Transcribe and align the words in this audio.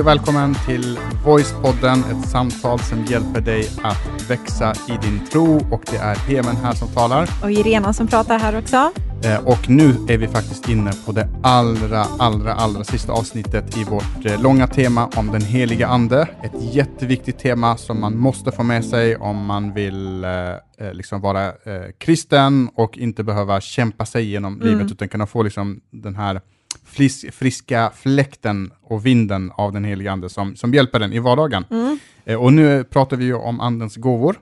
Och 0.00 0.06
välkommen 0.06 0.54
till 0.66 0.98
Voicepodden, 1.24 1.98
ett 1.98 2.28
samtal 2.28 2.78
som 2.78 3.04
hjälper 3.04 3.40
dig 3.40 3.68
att 3.82 4.30
växa 4.30 4.72
i 4.88 5.06
din 5.06 5.26
tro 5.26 5.56
och 5.70 5.82
det 5.90 5.96
är 5.96 6.14
Hemen 6.14 6.56
här 6.56 6.74
som 6.74 6.88
talar. 6.88 7.28
Och 7.42 7.50
Irena 7.50 7.92
som 7.92 8.06
pratar 8.06 8.38
här 8.38 8.58
också. 8.58 8.92
Eh, 9.24 9.46
och 9.46 9.70
nu 9.70 9.94
är 10.08 10.18
vi 10.18 10.28
faktiskt 10.28 10.68
inne 10.68 10.90
på 11.06 11.12
det 11.12 11.28
allra, 11.42 12.06
allra, 12.18 12.54
allra 12.54 12.84
sista 12.84 13.12
avsnittet 13.12 13.76
i 13.76 13.84
vårt 13.84 14.26
eh, 14.26 14.42
långa 14.42 14.66
tema 14.66 15.10
om 15.16 15.26
den 15.26 15.42
heliga 15.42 15.86
Ande. 15.86 16.28
Ett 16.42 16.74
jätteviktigt 16.74 17.38
tema 17.38 17.76
som 17.76 18.00
man 18.00 18.16
måste 18.16 18.52
få 18.52 18.62
med 18.62 18.84
sig 18.84 19.16
om 19.16 19.46
man 19.46 19.74
vill 19.74 20.24
eh, 20.24 20.30
eh 20.30 20.92
liksom 20.92 21.20
vara 21.20 21.46
eh, 21.46 21.52
kristen 21.98 22.70
och 22.74 22.98
inte 22.98 23.24
behöva 23.24 23.60
kämpa 23.60 24.06
sig 24.06 24.24
genom 24.24 24.54
mm. 24.54 24.68
livet 24.68 24.92
utan 24.92 25.08
kunna 25.08 25.26
få 25.26 25.42
liksom 25.42 25.80
den 25.90 26.16
här 26.16 26.40
fris, 26.84 27.24
friska 27.32 27.92
fläkten 27.96 28.72
och 28.82 29.06
vinden 29.06 29.52
av 29.54 29.72
den 29.72 29.84
heliga 29.84 30.12
Ande 30.12 30.28
som, 30.28 30.56
som 30.56 30.74
hjälper 30.74 30.98
den 30.98 31.12
i 31.12 31.18
vardagen. 31.18 31.64
Mm. 31.70 31.98
Eh, 32.24 32.42
och 32.42 32.52
nu 32.52 32.84
pratar 32.84 33.16
vi 33.16 33.24
ju 33.24 33.34
om 33.34 33.60
Andens 33.60 33.96
gåvor. 33.96 34.36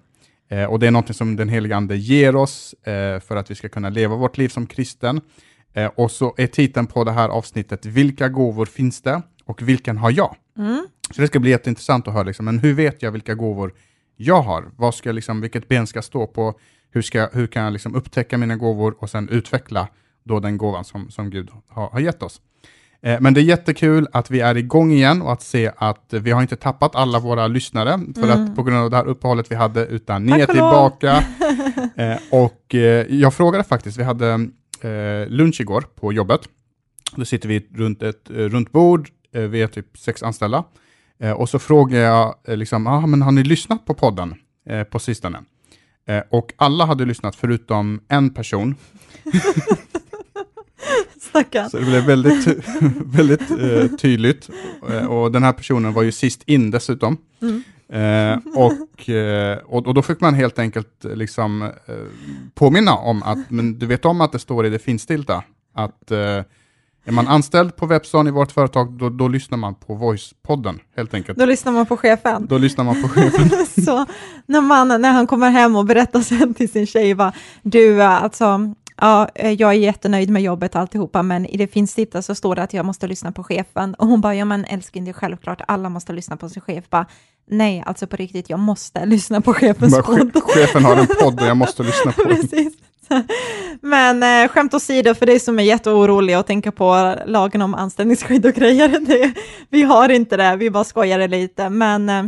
Eh, 0.50 0.64
och 0.64 0.78
det 0.78 0.86
är 0.86 0.90
något 0.90 1.16
som 1.16 1.36
den 1.36 1.48
heliga 1.48 1.76
Ande 1.76 1.96
ger 1.96 2.36
oss 2.36 2.72
eh, 2.72 3.20
för 3.20 3.36
att 3.36 3.50
vi 3.50 3.54
ska 3.54 3.68
kunna 3.68 3.88
leva 3.88 4.16
vårt 4.16 4.38
liv 4.38 4.48
som 4.48 4.66
kristen. 4.66 5.20
Eh, 5.74 5.90
och 5.94 6.10
så 6.10 6.34
är 6.36 6.46
titeln 6.46 6.86
på 6.86 7.04
det 7.04 7.12
här 7.12 7.28
avsnittet 7.28 7.86
Vilka 7.86 8.28
gåvor 8.28 8.66
finns 8.66 9.02
det 9.02 9.22
och 9.44 9.62
vilken 9.62 9.98
har 9.98 10.10
jag? 10.10 10.36
Mm. 10.58 10.86
Så 11.10 11.20
det 11.20 11.26
ska 11.26 11.38
bli 11.38 11.50
jätteintressant 11.50 12.08
att 12.08 12.14
höra, 12.14 12.22
liksom, 12.22 12.44
men 12.44 12.58
hur 12.58 12.74
vet 12.74 13.02
jag 13.02 13.12
vilka 13.12 13.34
gåvor 13.34 13.72
jag 14.16 14.42
har? 14.42 14.64
Vad 14.76 14.94
ska, 14.94 15.12
liksom, 15.12 15.40
vilket 15.40 15.68
ben 15.68 15.86
ska 15.86 15.96
jag 15.96 16.04
stå 16.04 16.26
på? 16.26 16.54
Hur, 16.90 17.02
ska, 17.02 17.28
hur 17.32 17.46
kan 17.46 17.62
jag 17.62 17.72
liksom 17.72 17.94
upptäcka 17.94 18.38
mina 18.38 18.56
gåvor 18.56 18.94
och 18.98 19.10
sen 19.10 19.28
utveckla 19.28 19.88
då 20.28 20.40
den 20.40 20.58
gåvan 20.58 20.84
som, 20.84 21.10
som 21.10 21.30
Gud 21.30 21.50
har, 21.68 21.88
har 21.88 22.00
gett 22.00 22.22
oss? 22.22 22.40
Eh, 23.02 23.20
men 23.20 23.34
det 23.34 23.40
är 23.40 23.42
jättekul 23.42 24.08
att 24.12 24.30
vi 24.30 24.40
är 24.40 24.56
igång 24.56 24.92
igen 24.92 25.22
och 25.22 25.32
att 25.32 25.42
se 25.42 25.72
att 25.76 26.06
vi 26.10 26.30
har 26.30 26.42
inte 26.42 26.56
tappat 26.56 26.94
alla 26.94 27.18
våra 27.18 27.46
lyssnare 27.46 28.00
för 28.14 28.22
mm. 28.22 28.44
att 28.44 28.56
på 28.56 28.62
grund 28.62 28.78
av 28.78 28.90
det 28.90 28.96
här 28.96 29.06
uppehållet 29.06 29.50
vi 29.50 29.54
hade, 29.54 29.86
utan 29.86 30.24
ni 30.24 30.40
är 30.40 30.46
tillbaka. 30.46 31.24
Eh, 31.96 32.18
och 32.30 32.74
eh, 32.74 33.06
jag 33.14 33.34
frågade 33.34 33.64
faktiskt, 33.64 33.98
vi 33.98 34.02
hade 34.02 34.48
lunch 35.28 35.60
igår 35.60 35.80
på 35.80 36.12
jobbet. 36.12 36.40
Då 37.16 37.24
sitter 37.24 37.48
vi 37.48 37.66
runt 37.74 38.02
ett 38.02 38.30
runt 38.30 38.72
bord, 38.72 39.08
vi 39.32 39.62
är 39.62 39.66
typ 39.66 39.98
sex 39.98 40.22
anställda. 40.22 40.64
Och 41.36 41.48
så 41.48 41.58
frågade 41.58 42.02
jag, 42.02 42.34
liksom, 42.46 42.86
ah, 42.86 43.06
men 43.06 43.22
har 43.22 43.32
ni 43.32 43.44
lyssnat 43.44 43.86
på 43.86 43.94
podden 43.94 44.34
på 44.90 44.98
sistone? 44.98 45.38
Och 46.30 46.52
alla 46.56 46.84
hade 46.84 47.04
lyssnat 47.04 47.36
förutom 47.36 48.00
en 48.08 48.34
person. 48.34 48.74
Stackarn. 51.20 51.70
Så 51.70 51.78
det 51.78 51.84
blev 51.84 52.04
väldigt, 52.04 52.46
väldigt 53.04 53.50
eh, 53.50 53.96
tydligt. 53.96 54.50
Eh, 54.90 55.06
och 55.06 55.32
den 55.32 55.42
här 55.42 55.52
personen 55.52 55.92
var 55.92 56.02
ju 56.02 56.12
sist 56.12 56.42
in 56.46 56.70
dessutom. 56.70 57.16
Mm. 57.42 57.62
Eh, 57.92 58.38
och, 58.54 59.08
eh, 59.08 59.58
och, 59.58 59.94
då 59.94 60.02
fick 60.02 60.20
man 60.20 60.34
helt 60.34 60.58
enkelt 60.58 61.04
liksom, 61.04 61.62
eh, 61.62 61.94
påminna 62.54 62.94
om 62.94 63.22
att, 63.22 63.50
men 63.50 63.78
du 63.78 63.86
vet 63.86 64.04
om 64.04 64.20
att 64.20 64.32
det 64.32 64.38
står 64.38 64.66
i 64.66 64.70
det 64.70 64.78
finstilta, 64.78 65.42
att 65.74 66.10
eh, 66.10 66.42
är 67.08 67.12
man 67.12 67.28
anställd 67.28 67.76
på 67.76 67.86
Webstone 67.86 68.28
i 68.28 68.32
vårt 68.32 68.52
företag, 68.52 68.92
då, 68.92 69.08
då 69.08 69.28
lyssnar 69.28 69.58
man 69.58 69.74
på 69.74 69.94
Voice-podden 69.94 70.78
helt 70.96 71.14
enkelt. 71.14 71.38
Då 71.38 71.44
lyssnar 71.44 71.72
man 71.72 71.86
på 71.86 71.96
chefen. 71.96 72.46
Då 72.46 72.58
lyssnar 72.58 72.84
man 72.84 73.02
på 73.02 73.08
chefen. 73.08 73.50
så 73.84 74.06
när, 74.46 74.60
man, 74.60 74.88
när 74.88 75.12
han 75.12 75.26
kommer 75.26 75.50
hem 75.50 75.76
och 75.76 75.84
berättar 75.84 76.20
sen 76.20 76.54
till 76.54 76.70
sin 76.70 76.86
tjej, 76.86 77.14
va, 77.14 77.32
du, 77.62 78.02
alltså, 78.02 78.74
ja, 79.00 79.28
eh, 79.34 79.52
jag 79.52 79.70
är 79.70 79.78
jättenöjd 79.78 80.30
med 80.30 80.42
jobbet 80.42 80.74
och 80.74 80.80
alltihopa, 80.80 81.22
men 81.22 81.46
i 81.46 81.56
det 81.56 81.66
finstilta 81.66 82.22
så 82.22 82.34
står 82.34 82.54
det 82.56 82.62
att 82.62 82.72
jag 82.74 82.86
måste 82.86 83.06
lyssna 83.06 83.32
på 83.32 83.44
chefen. 83.44 83.94
Och 83.94 84.06
hon 84.06 84.20
bara, 84.20 84.34
ja 84.34 84.44
men 84.44 84.64
älskling, 84.64 85.04
det 85.04 85.10
är 85.10 85.12
självklart, 85.12 85.60
alla 85.68 85.88
måste 85.88 86.12
lyssna 86.12 86.36
på 86.36 86.48
sin 86.48 86.62
chef. 86.62 86.90
Bara, 86.90 87.06
Nej, 87.50 87.82
alltså 87.86 88.06
på 88.06 88.16
riktigt, 88.16 88.50
jag 88.50 88.58
måste 88.58 89.04
lyssna 89.06 89.40
på 89.40 89.54
chefens 89.54 89.92
bara, 89.92 90.02
podd. 90.02 90.42
Chefen 90.42 90.84
har 90.84 90.96
en 90.96 91.06
podd 91.06 91.40
och 91.40 91.46
jag 91.46 91.56
måste 91.56 91.82
lyssna 91.90 92.12
på 92.12 92.22
den. 92.22 92.72
Men 93.80 94.22
eh, 94.22 94.48
skämt 94.48 94.74
åsido, 94.74 95.14
för 95.14 95.26
dig 95.26 95.40
som 95.40 95.58
är 95.58 95.62
jätteorolig 95.62 96.38
och 96.38 96.46
tänker 96.46 96.70
på 96.70 97.16
lagen 97.26 97.62
om 97.62 97.74
anställningsskydd 97.74 98.46
och 98.46 98.54
grejer, 98.54 98.88
det, 99.06 99.32
vi 99.70 99.82
har 99.82 100.08
inte 100.08 100.36
det, 100.36 100.56
vi 100.56 100.70
bara 100.70 100.84
skojar 100.84 101.28
lite, 101.28 101.68
men 101.68 102.08
eh, 102.08 102.24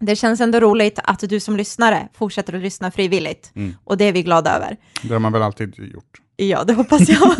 det 0.00 0.16
känns 0.16 0.40
ändå 0.40 0.60
roligt 0.60 0.98
att 1.04 1.20
du 1.20 1.40
som 1.40 1.56
lyssnare 1.56 2.08
fortsätter 2.14 2.52
att 2.54 2.62
lyssna 2.62 2.90
frivilligt. 2.90 3.52
Mm. 3.56 3.74
Och 3.84 3.96
det 3.96 4.04
är 4.04 4.12
vi 4.12 4.22
glada 4.22 4.56
över. 4.56 4.76
Det 5.02 5.12
har 5.12 5.20
man 5.20 5.32
väl 5.32 5.42
alltid 5.42 5.74
gjort? 5.78 6.20
Ja, 6.36 6.64
det 6.64 6.72
hoppas 6.72 7.08
jag. 7.08 7.34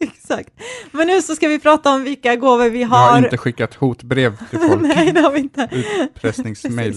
Exakt. 0.00 0.50
Men 0.90 1.06
nu 1.06 1.22
så 1.22 1.34
ska 1.34 1.48
vi 1.48 1.58
prata 1.58 1.94
om 1.94 2.04
vilka 2.04 2.36
gåvor 2.36 2.68
vi 2.68 2.82
har. 2.82 2.98
Jag 2.98 3.10
har 3.12 3.18
inte 3.18 3.36
skickat 3.38 3.74
hotbrev 3.74 4.36
till 4.50 4.58
folk. 4.58 4.82
Nej, 4.96 5.12
det 5.12 5.20
har 5.20 5.30
vi 5.30 5.38
inte. 5.40 5.68
Utpressningsmail. 6.00 6.94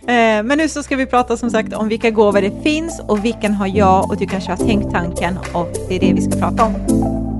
eh, 0.00 0.42
men 0.42 0.58
nu 0.58 0.68
så 0.68 0.82
ska 0.82 0.96
vi 0.96 1.06
prata 1.06 1.36
som 1.36 1.50
sagt 1.50 1.72
om 1.74 1.88
vilka 1.88 2.10
gåvor 2.10 2.40
det 2.40 2.62
finns 2.62 3.00
och 3.08 3.24
vilken 3.24 3.54
har 3.54 3.66
jag 3.66 4.10
och 4.10 4.16
du 4.16 4.26
kanske 4.26 4.50
har 4.50 4.56
tänkt 4.56 4.90
tanken 4.92 5.38
och 5.52 5.72
det 5.88 5.96
är 5.96 6.00
det 6.00 6.12
vi 6.12 6.22
ska 6.22 6.40
prata 6.40 6.64
om. 6.64 7.33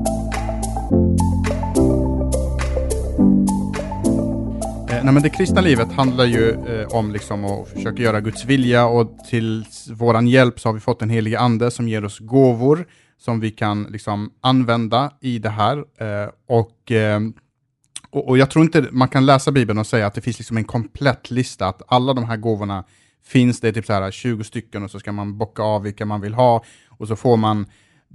Nej, 5.04 5.15
men 5.15 5.22
det 5.22 5.31
kristna 5.31 5.60
livet 5.60 5.92
handlar 5.92 6.25
ju 6.25 6.50
eh, 6.50 6.88
om 6.88 7.12
liksom 7.12 7.44
att 7.44 7.69
försöka 7.69 8.03
göra 8.03 8.20
Guds 8.20 8.44
vilja 8.44 8.87
och 8.87 9.19
till 9.31 9.65
våran 9.91 10.28
hjälp 10.28 10.60
så 10.60 10.69
har 10.69 10.75
vi 10.75 10.81
fått 10.81 11.03
en 11.03 11.10
helig 11.10 11.34
ande 11.34 11.70
som 11.70 11.88
ger 11.88 12.04
oss 12.04 12.19
gåvor 12.19 12.87
som 13.19 13.41
vi 13.41 13.50
kan 13.50 13.82
liksom 13.82 14.31
använda 14.41 15.12
i 15.20 15.38
det 15.38 15.48
här. 15.48 15.76
Eh, 15.78 16.31
och, 16.48 16.93
eh, 16.93 17.20
och, 18.10 18.28
och, 18.28 18.38
jag 18.38 18.50
tror 18.50 18.64
inte 18.64 18.88
man 18.91 19.09
kan 19.09 19.26
läsa 19.26 19.53
Bibeln 19.53 19.78
och 19.78 19.87
säga 19.87 20.06
att 20.06 20.14
det 20.14 20.20
finns 20.20 20.38
liksom 20.38 20.56
en 20.56 20.64
komplett 20.64 21.31
lista, 21.31 21.66
att 21.66 21.82
alla 21.87 22.14
de 22.14 22.25
här 22.25 22.37
gåvorna 22.37 22.84
finns, 23.25 23.60
det 23.60 23.69
är 23.69 23.72
typ 23.72 23.87
så 23.87 23.93
här 23.93 24.10
20 24.10 24.44
stycken 24.44 24.82
och 24.82 24.91
så 24.91 25.00
ska 25.00 25.12
man 25.12 25.38
bocka 25.38 25.62
av 25.62 25.82
vilka 25.82 26.06
man 26.06 26.20
vill 26.20 26.34
ha 26.34 26.64
och 26.88 27.09
så 27.09 27.16
får 27.16 27.37
man 27.37 27.66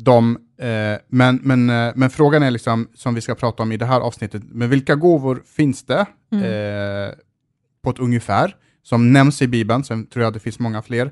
de, 0.03 0.37
eh, 0.57 0.97
men, 1.07 1.39
men, 1.43 1.69
eh, 1.69 1.91
men 1.95 2.09
frågan 2.09 2.43
är 2.43 2.51
liksom, 2.51 2.87
som 2.93 3.15
vi 3.15 3.21
ska 3.21 3.35
prata 3.35 3.63
om 3.63 3.71
i 3.71 3.77
det 3.77 3.85
här 3.85 3.99
avsnittet, 3.99 4.43
men 4.45 4.69
vilka 4.69 4.95
gåvor 4.95 5.43
finns 5.45 5.83
det 5.83 6.05
mm. 6.31 6.43
eh, 6.43 7.13
på 7.83 7.89
ett 7.89 7.99
ungefär, 7.99 8.55
som 8.83 9.13
nämns 9.13 9.41
i 9.41 9.47
Bibeln, 9.47 9.83
sen 9.83 10.05
tror 10.05 10.23
jag 10.23 10.33
det 10.33 10.39
finns 10.39 10.59
många 10.59 10.81
fler, 10.81 11.11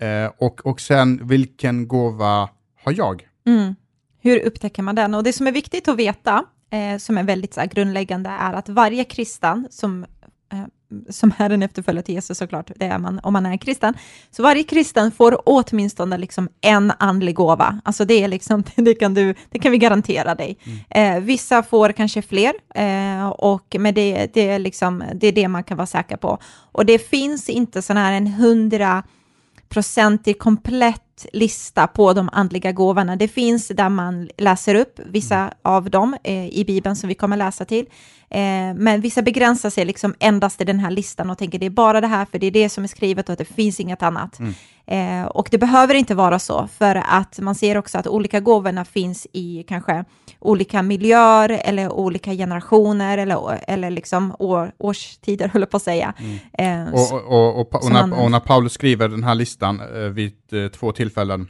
eh, 0.00 0.30
och, 0.38 0.66
och 0.66 0.80
sen 0.80 1.28
vilken 1.28 1.88
gåva 1.88 2.48
har 2.84 2.92
jag? 2.96 3.28
Mm. 3.46 3.74
Hur 4.20 4.46
upptäcker 4.46 4.82
man 4.82 4.94
den? 4.94 5.14
Och 5.14 5.24
det 5.24 5.32
som 5.32 5.46
är 5.46 5.52
viktigt 5.52 5.88
att 5.88 5.96
veta, 5.96 6.44
eh, 6.70 6.98
som 6.98 7.18
är 7.18 7.22
väldigt 7.22 7.54
så 7.54 7.62
grundläggande, 7.70 8.30
är 8.30 8.52
att 8.52 8.68
varje 8.68 9.04
kristen 9.04 9.66
som 9.70 10.04
eh, 10.52 10.64
som 11.08 11.32
är 11.38 11.50
en 11.50 11.62
efterföljare 11.62 12.04
till 12.04 12.14
Jesus 12.14 12.38
såklart, 12.38 12.70
det 12.76 12.84
är 12.84 12.98
man 12.98 13.20
om 13.22 13.32
man 13.32 13.46
är 13.46 13.56
kristen. 13.56 13.94
Så 14.30 14.42
varje 14.42 14.62
kristen 14.62 15.12
får 15.12 15.40
åtminstone 15.44 16.18
liksom 16.18 16.48
en 16.60 16.92
andlig 16.98 17.34
gåva. 17.34 17.80
Alltså 17.84 18.04
det, 18.04 18.24
är 18.24 18.28
liksom, 18.28 18.64
det, 18.76 18.94
kan, 18.94 19.14
du, 19.14 19.34
det 19.50 19.58
kan 19.58 19.72
vi 19.72 19.78
garantera 19.78 20.34
dig. 20.34 20.58
Mm. 20.64 21.16
Eh, 21.16 21.22
vissa 21.22 21.62
får 21.62 21.92
kanske 21.92 22.22
fler, 22.22 22.54
eh, 22.74 23.28
och, 23.28 23.76
men 23.78 23.94
det, 23.94 24.34
det, 24.34 24.48
är 24.48 24.58
liksom, 24.58 25.04
det 25.14 25.26
är 25.26 25.32
det 25.32 25.48
man 25.48 25.64
kan 25.64 25.76
vara 25.76 25.86
säker 25.86 26.16
på. 26.16 26.38
Och 26.72 26.86
det 26.86 26.98
finns 26.98 27.48
inte 27.48 27.82
sån 27.82 27.96
här 27.96 28.12
en 28.12 28.26
hundraprocentig 28.26 30.38
komplett 30.38 31.02
lista 31.32 31.86
på 31.86 32.12
de 32.12 32.28
andliga 32.32 32.72
gåvorna. 32.72 33.16
Det 33.16 33.28
finns 33.28 33.68
där 33.68 33.88
man 33.88 34.28
läser 34.36 34.74
upp 34.74 35.00
vissa 35.06 35.36
mm. 35.36 35.50
av 35.62 35.90
dem 35.90 36.16
eh, 36.24 36.48
i 36.48 36.64
Bibeln 36.66 36.96
som 36.96 37.08
vi 37.08 37.14
kommer 37.14 37.36
läsa 37.36 37.64
till. 37.64 37.86
Eh, 38.30 38.74
men 38.74 39.00
vissa 39.00 39.22
begränsar 39.22 39.70
sig 39.70 39.84
liksom 39.84 40.14
endast 40.18 40.60
i 40.60 40.64
den 40.64 40.78
här 40.78 40.90
listan 40.90 41.30
och 41.30 41.38
tänker 41.38 41.58
det 41.58 41.66
är 41.66 41.70
bara 41.70 42.00
det 42.00 42.06
här 42.06 42.24
för 42.24 42.38
det 42.38 42.46
är 42.46 42.50
det 42.50 42.68
som 42.68 42.84
är 42.84 42.88
skrivet 42.88 43.28
och 43.28 43.32
att 43.32 43.38
det 43.38 43.44
finns 43.44 43.80
inget 43.80 44.02
annat. 44.02 44.38
Mm. 44.38 44.54
Eh, 44.90 45.26
och 45.26 45.48
det 45.50 45.58
behöver 45.58 45.94
inte 45.94 46.14
vara 46.14 46.38
så 46.38 46.68
för 46.78 47.02
att 47.08 47.38
man 47.40 47.54
ser 47.54 47.76
också 47.76 47.98
att 47.98 48.06
olika 48.06 48.40
gåvorna 48.40 48.84
finns 48.84 49.26
i 49.32 49.64
kanske 49.68 50.04
olika 50.40 50.82
miljöer 50.82 51.60
eller 51.64 51.92
olika 51.92 52.32
generationer 52.32 53.18
eller, 53.18 53.60
eller 53.68 53.90
liksom 53.90 54.36
år, 54.38 54.72
årstider, 54.78 55.48
höll 55.52 55.62
jag 55.62 55.70
på 55.70 55.76
att 55.76 55.82
säga. 55.82 56.14
Mm. 56.18 56.88
Eh, 56.88 56.94
och, 56.94 57.12
och, 57.12 57.60
och, 57.60 57.74
och, 57.74 57.92
när, 57.92 58.06
man, 58.06 58.12
och 58.12 58.30
när 58.30 58.40
Paulus 58.40 58.72
skriver 58.72 59.08
den 59.08 59.24
här 59.24 59.34
listan 59.34 59.80
eh, 59.80 60.08
vid 60.52 60.64
eh, 60.64 60.68
två 60.68 60.92
tillfällen 60.92 61.48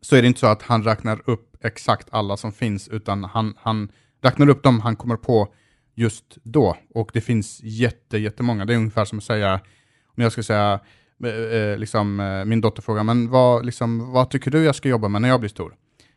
så 0.00 0.16
är 0.16 0.22
det 0.22 0.28
inte 0.28 0.40
så 0.40 0.46
att 0.46 0.62
han 0.62 0.82
räknar 0.82 1.22
upp 1.24 1.56
exakt 1.60 2.08
alla 2.10 2.36
som 2.36 2.52
finns 2.52 2.88
utan 2.88 3.24
han, 3.24 3.54
han 3.58 3.88
räknar 4.22 4.48
upp 4.48 4.62
dem 4.62 4.80
han 4.80 4.96
kommer 4.96 5.16
på 5.16 5.54
just 5.94 6.38
då. 6.42 6.76
Och 6.94 7.10
det 7.12 7.20
finns 7.20 7.60
jätte, 7.62 8.18
jättemånga. 8.18 8.64
Det 8.64 8.74
är 8.74 8.76
ungefär 8.76 9.04
som 9.04 9.18
att 9.18 9.24
säga, 9.24 9.60
om 10.16 10.22
jag 10.22 10.32
ska 10.32 10.42
säga, 10.42 10.80
eh, 11.24 11.58
eh, 11.58 11.78
liksom, 11.78 12.42
min 12.46 12.60
dotter 12.60 12.82
frågar, 12.82 13.04
men 13.04 13.30
vad, 13.30 13.66
liksom, 13.66 14.12
vad 14.12 14.30
tycker 14.30 14.50
du 14.50 14.64
jag 14.64 14.74
ska 14.74 14.88
jobba 14.88 15.08
med 15.08 15.22
när 15.22 15.28
jag 15.28 15.40
blir 15.40 15.50
stor? 15.50 15.74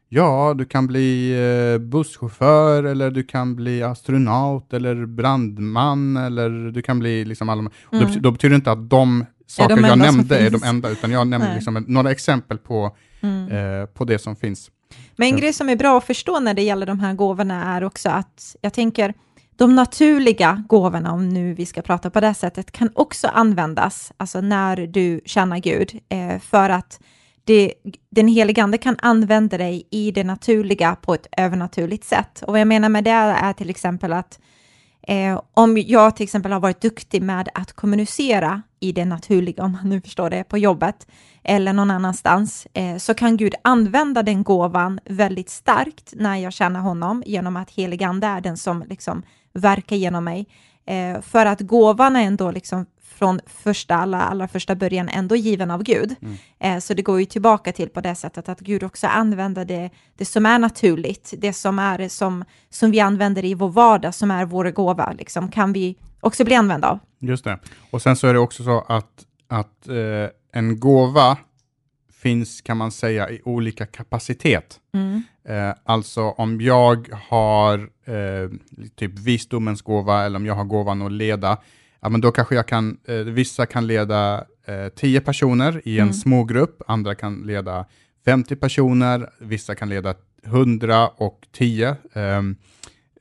Ja, 0.09 0.53
du 0.57 0.65
kan 0.65 0.87
bli 0.87 1.35
busschaufför 1.79 2.83
eller 2.83 3.11
du 3.11 3.23
kan 3.23 3.55
bli 3.55 3.83
astronaut 3.83 4.73
eller 4.73 5.05
brandman 5.05 6.17
eller 6.17 6.49
du 6.49 6.81
kan 6.81 6.99
bli 6.99 7.25
liksom 7.25 7.49
alla... 7.49 7.59
Mm. 7.91 8.21
Då, 8.21 8.31
betyder 8.31 8.49
det 8.49 8.55
inte 8.55 8.71
att 8.71 8.89
de 8.89 9.25
saker 9.47 9.87
jag 9.87 9.97
nämnde 9.97 10.39
är 10.39 10.49
de 10.49 10.63
enda, 10.63 10.89
utan 10.89 11.11
jag 11.11 11.27
nämnde 11.27 11.53
liksom 11.53 11.85
några 11.87 12.11
exempel 12.11 12.57
på, 12.57 12.95
mm. 13.21 13.51
eh, 13.51 13.85
på 13.85 14.05
det 14.05 14.19
som 14.19 14.35
finns. 14.35 14.71
Men 15.15 15.27
en 15.27 15.37
grej 15.37 15.53
som 15.53 15.69
är 15.69 15.75
bra 15.75 15.97
att 15.97 16.03
förstå 16.03 16.39
när 16.39 16.53
det 16.53 16.61
gäller 16.61 16.85
de 16.85 16.99
här 16.99 17.13
gåvorna 17.13 17.75
är 17.75 17.83
också 17.83 18.09
att 18.09 18.55
jag 18.61 18.73
tänker, 18.73 19.13
de 19.55 19.75
naturliga 19.75 20.63
gåvorna, 20.67 21.11
om 21.11 21.29
nu 21.29 21.53
vi 21.53 21.65
ska 21.65 21.81
prata 21.81 22.09
på 22.09 22.19
det 22.19 22.33
sättet, 22.33 22.71
kan 22.71 22.89
också 22.95 23.27
användas, 23.27 24.11
alltså 24.17 24.41
när 24.41 24.77
du 24.77 25.21
tjänar 25.25 25.57
Gud, 25.57 25.99
eh, 26.09 26.39
för 26.39 26.69
att 26.69 26.99
det, 27.45 27.73
den 28.09 28.27
helige 28.27 28.63
Ande 28.63 28.77
kan 28.77 28.95
använda 28.99 29.57
dig 29.57 29.87
i 29.91 30.11
det 30.11 30.23
naturliga 30.23 30.95
på 30.95 31.13
ett 31.13 31.27
övernaturligt 31.37 32.03
sätt. 32.05 32.43
Och 32.47 32.53
vad 32.53 32.59
jag 32.59 32.67
menar 32.67 32.89
med 32.89 33.03
det 33.03 33.09
är 33.11 33.53
till 33.53 33.69
exempel 33.69 34.13
att 34.13 34.39
eh, 35.07 35.41
om 35.53 35.77
jag 35.77 36.15
till 36.15 36.23
exempel 36.23 36.51
har 36.51 36.59
varit 36.59 36.81
duktig 36.81 37.21
med 37.21 37.49
att 37.53 37.73
kommunicera 37.73 38.61
i 38.83 38.91
det 38.91 39.05
naturliga, 39.05 39.63
om 39.63 39.71
man 39.71 39.89
nu 39.89 40.01
förstår 40.01 40.29
det, 40.29 40.43
på 40.43 40.57
jobbet 40.57 41.07
eller 41.43 41.73
någon 41.73 41.91
annanstans, 41.91 42.67
eh, 42.73 42.97
så 42.97 43.13
kan 43.13 43.37
Gud 43.37 43.55
använda 43.61 44.23
den 44.23 44.43
gåvan 44.43 44.99
väldigt 45.05 45.49
starkt 45.49 46.13
när 46.15 46.37
jag 46.37 46.53
känner 46.53 46.79
honom 46.79 47.23
genom 47.25 47.57
att 47.57 47.71
helige 47.71 48.07
Ande 48.07 48.27
är 48.27 48.41
den 48.41 48.57
som 48.57 48.83
liksom 48.89 49.23
verkar 49.53 49.95
genom 49.95 50.23
mig. 50.23 50.47
Eh, 50.85 51.21
för 51.21 51.45
att 51.45 51.61
gåvan 51.61 52.15
är 52.15 52.23
ändå 52.23 52.51
liksom 52.51 52.85
från 53.03 53.39
första, 53.45 53.95
allra, 53.95 54.21
allra 54.21 54.47
första 54.47 54.75
början 54.75 55.09
ändå 55.09 55.35
given 55.35 55.71
av 55.71 55.83
Gud. 55.83 56.15
Mm. 56.21 56.35
Eh, 56.59 56.79
så 56.79 56.93
det 56.93 57.01
går 57.01 57.19
ju 57.19 57.25
tillbaka 57.25 57.71
till 57.71 57.89
på 57.89 58.01
det 58.01 58.15
sättet 58.15 58.49
att 58.49 58.59
Gud 58.59 58.83
också 58.83 59.07
använder 59.07 59.65
det, 59.65 59.89
det 60.17 60.25
som 60.25 60.45
är 60.45 60.59
naturligt, 60.59 61.33
det 61.37 61.53
som, 61.53 61.79
är, 61.79 62.07
som, 62.09 62.45
som 62.69 62.91
vi 62.91 62.99
använder 62.99 63.45
i 63.45 63.53
vår 63.53 63.69
vardag, 63.69 64.15
som 64.15 64.31
är 64.31 64.45
vår 64.45 64.71
gåva, 64.71 65.11
liksom, 65.11 65.51
kan 65.51 65.73
vi 65.73 65.95
också 66.23 66.45
bli 66.45 66.55
använda 66.55 66.89
av. 66.89 66.99
Just 67.19 67.43
det. 67.43 67.59
Och 67.91 68.01
sen 68.01 68.15
så 68.15 68.27
är 68.27 68.33
det 68.33 68.39
också 68.39 68.63
så 68.63 68.85
att, 68.87 69.25
att 69.47 69.87
eh, 69.87 70.29
en 70.51 70.79
gåva 70.79 71.37
finns, 72.23 72.61
kan 72.61 72.77
man 72.77 72.91
säga, 72.91 73.29
i 73.29 73.41
olika 73.45 73.85
kapacitet. 73.85 74.79
Mm. 74.93 75.23
Eh, 75.47 75.75
alltså 75.83 76.21
om 76.21 76.61
jag 76.61 77.09
har 77.29 77.79
eh, 78.05 78.49
typ 78.95 79.19
visdomens 79.19 79.81
gåva 79.81 80.23
eller 80.23 80.35
om 80.35 80.45
jag 80.45 80.55
har 80.55 80.63
gåvan 80.63 81.01
att 81.01 81.11
leda, 81.11 81.57
ja, 81.99 82.09
men 82.09 82.21
då 82.21 82.31
kanske 82.31 82.55
jag 82.55 82.67
kan, 82.67 82.97
eh, 83.07 83.15
vissa 83.15 83.65
kan 83.65 83.87
leda 83.87 84.45
eh, 84.65 84.87
tio 84.95 85.21
personer 85.21 85.81
i 85.85 85.99
en 85.99 86.03
mm. 86.03 86.13
smågrupp, 86.13 86.81
andra 86.87 87.15
kan 87.15 87.41
leda 87.41 87.85
50 88.25 88.55
personer, 88.55 89.29
vissa 89.39 89.75
kan 89.75 89.89
leda 89.89 90.15
100 90.45 91.07
och 91.07 91.47
10. 91.51 91.95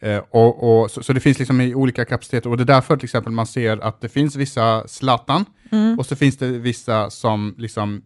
Uh, 0.04 0.18
och, 0.30 0.82
och, 0.82 0.90
så, 0.90 1.02
så, 1.02 1.12
det 1.12 1.20
finns 1.20 1.38
liksom 1.38 1.60
i 1.60 1.74
olika 1.74 2.04
kapaciteter 2.04 2.50
och 2.50 2.56
det 2.56 2.62
är 2.62 2.74
därför 2.74 2.96
till 2.96 3.04
exempel 3.04 3.32
man 3.32 3.46
ser 3.46 3.78
att 3.78 4.00
det 4.00 4.08
finns 4.08 4.36
vissa 4.36 4.88
Zlatan 4.88 5.44
mm. 5.72 5.98
och 5.98 6.06
så 6.06 6.16
finns 6.16 6.36
det 6.36 6.46
vissa 6.46 7.10
som 7.10 7.54
liksom, 7.58 8.02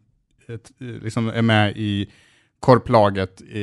ett, 0.48 0.70
liksom 0.78 1.28
är 1.28 1.42
med 1.42 1.76
i 1.76 2.10
korplaget 2.60 3.40
i, 3.40 3.60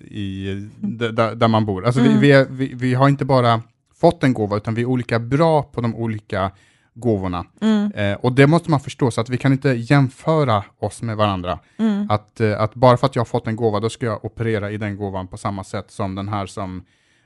i, 0.00 0.70
där, 0.80 1.34
där 1.34 1.48
man 1.48 1.66
bor. 1.66 1.86
Alltså 1.86 2.00
mm. 2.00 2.12
vi, 2.12 2.20
vi, 2.20 2.32
är, 2.32 2.46
vi, 2.50 2.74
vi 2.74 2.94
har 2.94 3.08
inte 3.08 3.24
bara 3.24 3.62
fått 4.00 4.24
en 4.24 4.34
gåva, 4.34 4.56
utan 4.56 4.74
vi 4.74 4.82
är 4.82 4.86
olika 4.86 5.18
bra 5.18 5.62
på 5.62 5.80
de 5.80 5.94
olika 5.94 6.50
gåvorna. 6.94 7.44
Mm. 7.60 7.92
Eh, 7.92 8.18
och 8.18 8.32
det 8.32 8.46
måste 8.46 8.70
man 8.70 8.80
förstå, 8.80 9.10
så 9.10 9.20
att 9.20 9.28
vi 9.28 9.38
kan 9.38 9.52
inte 9.52 9.68
jämföra 9.68 10.64
oss 10.78 11.02
med 11.02 11.16
varandra. 11.16 11.58
Mm. 11.78 12.10
Att, 12.10 12.40
eh, 12.40 12.60
att 12.60 12.74
bara 12.74 12.96
för 12.96 13.06
att 13.06 13.16
jag 13.16 13.20
har 13.20 13.26
fått 13.26 13.46
en 13.46 13.56
gåva, 13.56 13.80
då 13.80 13.90
ska 13.90 14.06
jag 14.06 14.24
operera 14.24 14.70
i 14.70 14.76
den 14.76 14.96
gåvan 14.96 15.28
på 15.28 15.36
samma 15.36 15.64
sätt 15.64 15.90
som 15.90 16.14
den 16.14 16.28
här 16.28 16.46
som 16.46 16.84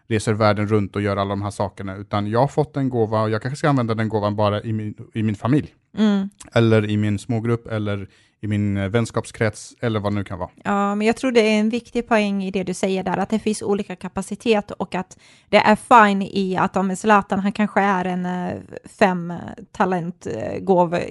reser 0.08 0.32
världen 0.32 0.66
runt 0.66 0.96
och 0.96 1.02
gör 1.02 1.16
alla 1.16 1.30
de 1.30 1.42
här 1.42 1.50
sakerna, 1.50 1.96
utan 1.96 2.26
jag 2.26 2.40
har 2.40 2.48
fått 2.48 2.76
en 2.76 2.88
gåva 2.88 3.22
och 3.22 3.30
jag 3.30 3.42
kanske 3.42 3.56
ska 3.56 3.68
använda 3.68 3.94
den 3.94 4.08
gåvan 4.08 4.36
bara 4.36 4.62
i 4.62 4.72
min, 4.72 4.94
i 5.14 5.22
min 5.22 5.34
familj. 5.34 5.74
Mm. 5.98 6.30
Eller 6.52 6.90
i 6.90 6.96
min 6.96 7.18
smågrupp, 7.18 7.66
eller 7.66 8.08
i 8.40 8.46
min 8.46 8.76
eh, 8.76 8.88
vänskapskrets 8.88 9.74
eller 9.80 10.00
vad 10.00 10.12
det 10.12 10.16
nu 10.16 10.24
kan 10.24 10.38
vara. 10.38 10.50
Ja, 10.64 10.94
men 10.94 11.06
jag 11.06 11.16
tror 11.16 11.32
det 11.32 11.40
är 11.40 11.60
en 11.60 11.70
viktig 11.70 12.08
poäng 12.08 12.44
i 12.44 12.50
det 12.50 12.62
du 12.62 12.74
säger 12.74 13.02
där, 13.02 13.16
att 13.16 13.30
det 13.30 13.38
finns 13.38 13.62
olika 13.62 13.96
kapacitet 13.96 14.70
och 14.70 14.94
att 14.94 15.18
det 15.48 15.56
är 15.56 15.76
fine 15.76 16.22
i 16.22 16.56
att 16.56 16.76
om 16.76 16.96
Zlatan, 16.96 17.38
han 17.38 17.52
kanske 17.52 17.80
är 17.80 18.04
en 18.04 18.26
eh, 18.26 18.60
fem 18.98 19.32
talent 19.72 20.26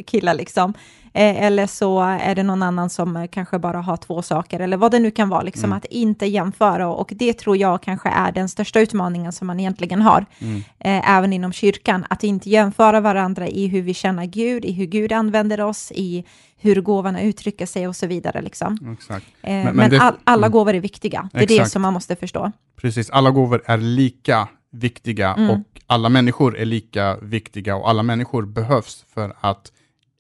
kille 0.06 0.34
liksom, 0.34 0.74
Eh, 0.74 1.05
eller 1.18 1.68
så 1.68 2.02
är 2.02 2.36
det 2.36 2.44
någon 2.44 2.64
annan 2.64 2.90
som 2.90 3.28
kanske 3.32 3.60
bara 3.60 3.82
har 3.82 3.98
två 3.98 4.22
saker, 4.22 4.60
eller 4.60 4.78
vad 4.78 4.92
det 4.92 5.00
nu 5.00 5.12
kan 5.12 5.30
vara, 5.30 5.42
liksom 5.42 5.64
mm. 5.64 5.78
att 5.78 5.86
inte 5.86 6.26
jämföra. 6.26 6.88
Och 6.88 7.12
det 7.16 7.34
tror 7.34 7.58
jag 7.58 7.82
kanske 7.82 8.10
är 8.10 8.32
den 8.32 8.50
största 8.50 8.80
utmaningen 8.80 9.32
som 9.32 9.48
man 9.48 9.60
egentligen 9.60 10.02
har, 10.02 10.26
mm. 10.40 10.64
eh, 10.80 11.18
även 11.18 11.34
inom 11.34 11.54
kyrkan, 11.54 12.06
att 12.10 12.24
inte 12.24 12.50
jämföra 12.50 13.00
varandra 13.00 13.48
i 13.48 13.68
hur 13.68 13.82
vi 13.82 13.94
känner 13.94 14.26
Gud, 14.26 14.66
i 14.66 14.72
hur 14.72 14.86
Gud 14.86 15.12
använder 15.12 15.62
oss, 15.62 15.92
i 15.96 16.26
hur 16.58 16.82
gåvorna 16.82 17.22
uttrycker 17.22 17.66
sig 17.66 17.88
och 17.88 17.96
så 17.96 18.08
vidare. 18.08 18.42
Liksom. 18.42 18.96
Exakt. 19.00 19.26
Eh, 19.42 19.52
men, 19.52 19.64
men, 19.64 19.76
men 19.76 19.90
det, 19.90 20.00
all, 20.00 20.16
alla 20.24 20.46
mm. 20.46 20.52
gåvor 20.52 20.74
är 20.74 20.80
viktiga, 20.80 21.30
det 21.34 21.40
är 21.40 21.44
exakt. 21.44 21.64
det 21.64 21.70
som 21.70 21.82
man 21.82 21.94
måste 21.94 22.16
förstå. 22.16 22.52
Precis, 22.82 23.10
alla 23.10 23.32
gåvor 23.32 23.62
är 23.66 23.78
lika 23.78 24.48
viktiga 24.72 25.34
mm. 25.34 25.50
och 25.50 25.82
alla 25.88 26.10
människor 26.10 26.58
är 26.58 26.66
lika 26.66 27.18
viktiga 27.22 27.76
och 27.76 27.90
alla 27.90 28.04
människor 28.04 28.46
behövs 28.46 29.06
för 29.14 29.34
att 29.42 29.72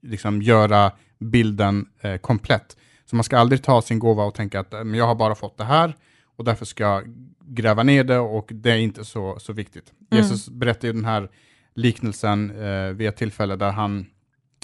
liksom 0.06 0.42
göra 0.42 0.92
bilden 1.20 1.86
eh, 2.02 2.18
komplett. 2.18 2.78
Så 3.06 3.16
man 3.16 3.24
ska 3.24 3.38
aldrig 3.38 3.64
ta 3.64 3.82
sin 3.82 4.00
gåva 4.00 4.24
och 4.24 4.36
tänka 4.36 4.60
att 4.60 4.72
men 4.72 4.94
jag 4.94 5.08
har 5.08 5.16
bara 5.16 5.36
fått 5.36 5.58
det 5.58 5.64
här 5.64 5.96
och 6.36 6.44
därför 6.44 6.66
ska 6.66 6.84
jag 6.84 7.04
gräva 7.46 7.84
ner 7.84 8.04
det 8.04 8.20
och 8.20 8.50
det 8.52 8.72
är 8.72 8.78
inte 8.78 9.06
så, 9.06 9.40
så 9.40 9.54
viktigt. 9.54 9.94
Mm. 10.12 10.24
Jesus 10.24 10.50
berättar 10.50 10.88
ju 10.88 10.94
den 10.94 11.06
här 11.06 11.30
liknelsen 11.76 12.52
eh, 12.52 12.90
vid 12.90 13.08
ett 13.08 13.18
tillfälle 13.18 13.56
där 13.56 13.72
han 13.72 14.06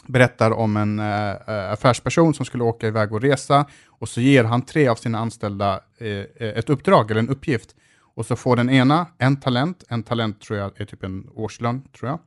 berättar 0.08 0.52
om 0.52 0.78
en 0.78 1.00
äh, 1.00 1.72
affärsperson 1.72 2.34
som 2.34 2.46
skulle 2.46 2.64
åka 2.64 2.88
iväg 2.88 3.14
och 3.14 3.22
resa 3.22 3.66
och 3.88 4.10
så 4.10 4.22
ger 4.22 4.44
han 4.44 4.62
tre 4.62 4.88
av 4.88 4.96
sina 4.96 5.20
anställda 5.20 5.80
äh, 5.98 6.48
ett 6.48 6.70
uppdrag 6.70 7.12
eller 7.12 7.22
en 7.22 7.30
uppgift. 7.30 7.76
Och 8.16 8.26
så 8.26 8.36
får 8.36 8.56
den 8.56 8.70
ena 8.70 9.08
en 9.18 9.40
talent, 9.40 9.84
en 9.90 10.04
talent 10.04 10.42
tror 10.42 10.60
jag 10.60 10.82
är 10.82 10.86
typ 10.86 11.04
en 11.04 11.30
årslön, 11.34 11.82
tror 11.82 12.10
jag 12.10 12.20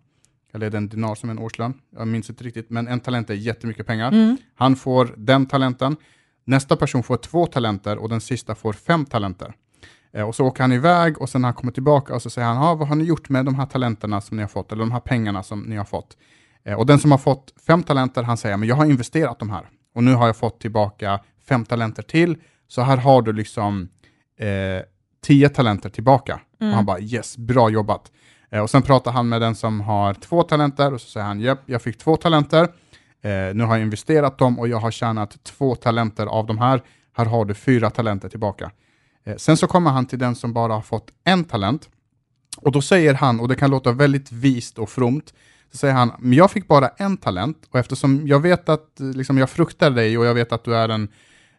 eller 0.55 0.67
är 0.67 0.71
det 0.71 0.77
en 0.77 0.89
dinar 0.89 1.15
som 1.15 1.29
är 1.29 1.35
en 1.35 1.39
årslön? 1.39 1.75
Jag 1.97 2.09
minns 2.09 2.31
inte 2.31 2.45
riktigt, 2.45 2.71
men 2.71 2.89
en 2.89 3.01
talent 3.01 3.31
är 3.31 3.35
jättemycket 3.35 3.87
pengar. 3.87 4.13
Mm. 4.13 4.37
Han 4.55 4.77
får 4.77 5.15
den 5.17 5.47
talenten. 5.47 5.97
Nästa 6.45 6.77
person 6.77 7.03
får 7.03 7.17
två 7.17 7.47
talenter 7.47 7.97
och 7.97 8.09
den 8.09 8.21
sista 8.21 8.55
får 8.55 8.73
fem 8.73 9.05
talenter. 9.05 9.55
Eh, 10.13 10.29
och 10.29 10.35
så 10.35 10.45
åker 10.45 10.63
han 10.63 10.73
iväg 10.73 11.21
och 11.21 11.29
sen 11.29 11.41
när 11.41 11.49
han 11.49 11.55
kommer 11.55 11.73
tillbaka 11.73 12.15
och 12.15 12.23
så 12.23 12.31
säger 12.31 12.49
han, 12.49 12.79
vad 12.79 12.89
har 12.89 12.97
ni 12.97 13.05
gjort 13.05 13.29
med 13.29 13.45
de 13.45 13.55
här 13.55 13.67
talenterna 13.67 14.21
som 14.21 14.37
ni 14.37 14.43
har 14.43 14.49
fått, 14.49 14.73
eller 14.73 14.83
de 14.83 14.93
här 14.93 15.01
pengarna 15.01 15.43
som 15.43 15.61
ni 15.61 15.77
har 15.77 15.85
fått? 15.85 16.17
Eh, 16.65 16.75
och 16.75 16.87
den 16.87 16.99
som 16.99 17.11
har 17.11 17.19
fått 17.19 17.55
fem 17.67 17.83
talenter, 17.83 18.23
han 18.23 18.37
säger, 18.37 18.57
men 18.57 18.69
jag 18.69 18.77
har 18.77 18.87
investerat 18.87 19.39
de 19.39 19.51
här 19.51 19.69
och 19.95 20.05
nu 20.05 20.15
har 20.15 20.27
jag 20.27 20.37
fått 20.37 20.61
tillbaka 20.61 21.21
fem 21.49 21.65
talenter 21.65 22.03
till, 22.03 22.37
så 22.69 22.83
här 22.83 22.97
har 22.97 23.23
du 23.23 23.33
liksom 23.33 23.89
eh, 24.39 24.85
tio 25.25 25.49
talenter 25.49 25.91
tillbaka. 25.91 26.41
Mm. 26.61 26.71
Och 26.71 26.77
han 26.77 26.87
bara, 26.87 27.01
yes, 27.01 27.37
bra 27.37 27.71
jobbat. 27.71 28.13
Eh, 28.55 28.61
och 28.61 28.71
sen 28.71 28.83
pratar 28.83 29.13
han 29.13 29.29
med 29.29 29.41
den 29.41 29.55
som 29.55 29.81
har 29.81 30.15
två 30.15 30.43
talenter 30.43 30.95
och 30.95 31.01
så 31.01 31.09
säger 31.09 31.27
han, 31.27 31.41
japp, 31.41 31.59
jag 31.67 31.83
fick 31.83 31.99
två 31.99 32.17
talenter. 32.17 32.63
Eh, 33.23 33.55
nu 33.55 33.65
har 33.65 33.77
jag 33.77 33.83
investerat 33.83 34.39
dem 34.39 34.59
och 34.59 34.69
jag 34.69 34.79
har 34.79 34.91
tjänat 34.91 35.45
två 35.45 35.75
talenter 35.75 36.27
av 36.27 36.47
de 36.47 36.59
här. 36.59 36.83
Här 37.17 37.25
har 37.25 37.45
du 37.45 37.55
fyra 37.55 37.91
talenter 37.91 38.29
tillbaka. 38.29 38.71
Eh, 39.25 39.37
sen 39.37 39.57
så 39.57 39.67
kommer 39.67 39.91
han 39.91 40.07
till 40.07 40.19
den 40.19 40.35
som 40.35 40.53
bara 40.53 40.73
har 40.73 40.81
fått 40.81 41.11
en 41.25 41.45
talent. 41.45 41.89
Och 42.57 42.73
då 42.73 42.83
säger 42.83 43.15
han, 43.15 43.41
och 43.41 43.49
det 43.49 43.55
kan 43.55 43.71
låta 43.71 43.93
väldigt 43.93 44.33
vist 44.33 44.79
och 44.79 44.91
fromt, 44.91 45.35
så 45.73 45.79
säger 45.79 45.95
han, 45.95 46.13
men 46.19 46.33
jag 46.33 46.51
fick 46.51 46.69
bara 46.69 46.89
en 46.89 47.17
talent 47.17 47.69
och 47.71 47.79
eftersom 47.79 48.27
jag 48.27 48.41
vet 48.41 48.69
att 48.69 48.89
liksom, 48.99 49.39
jag 49.39 49.51
fruktar 49.51 49.91
dig 49.91 50.19
och 50.19 50.27
jag 50.27 50.35
vet 50.35 50.53
att 50.53 50.65
du 50.65 50.77
är 50.77 50.89
en, 50.89 51.09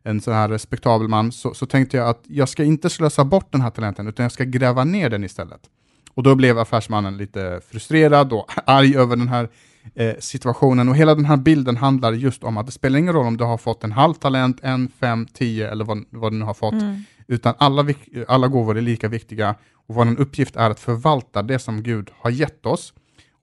en 0.04 0.22
sån 0.22 0.34
här 0.34 0.50
respektabel 0.50 1.08
man, 1.08 1.32
så, 1.32 1.54
så 1.54 1.66
tänkte 1.66 1.98
jag 1.98 2.10
att 2.10 2.24
jag 2.28 2.50
ska 2.50 2.64
inte 2.64 2.90
slösa 2.90 3.26
bort 3.26 3.52
den 3.52 3.62
här 3.62 3.70
talenten, 3.70 4.08
utan 4.08 4.24
jag 4.24 4.32
ska 4.32 4.44
gräva 4.44 4.84
ner 4.84 5.10
den 5.10 5.24
istället. 5.24 5.70
Och 6.16 6.24
då 6.24 6.36
blev 6.36 6.60
affärsmannen 6.60 7.18
lite 7.18 7.62
frustrerad 7.70 8.34
och 8.34 8.52
arg 8.66 8.98
över 8.98 9.16
den 9.16 9.28
här 9.28 9.50
eh, 9.96 10.16
situationen. 10.20 10.90
Och 10.90 10.96
hela 10.96 11.16
den 11.16 11.26
här 11.26 11.38
bilden 11.38 11.78
handlar 11.78 12.14
just 12.14 12.44
om 12.44 12.58
att 12.58 12.66
det 12.66 12.72
spelar 12.72 13.00
ingen 13.00 13.14
roll 13.14 13.26
om 13.26 13.38
du 13.38 13.44
har 13.44 13.58
fått 13.58 13.84
en 13.84 13.92
halv 13.92 14.14
talent, 14.14 14.60
en, 14.64 14.92
fem, 15.00 15.28
tio 15.34 15.72
eller 15.72 15.86
vad, 15.86 16.06
vad 16.10 16.32
du 16.32 16.38
nu 16.38 16.46
har 16.46 16.54
fått. 16.54 16.74
Mm. 16.74 17.04
Utan 17.28 17.54
alla, 17.58 17.86
alla 18.28 18.48
gåvor 18.48 18.78
är 18.78 18.82
lika 18.82 19.08
viktiga 19.08 19.56
och 19.88 19.96
vår 19.96 20.20
uppgift 20.20 20.56
är 20.56 20.70
att 20.70 20.80
förvalta 20.80 21.42
det 21.42 21.60
som 21.60 21.84
Gud 21.84 22.10
har 22.18 22.30
gett 22.30 22.66
oss 22.66 22.94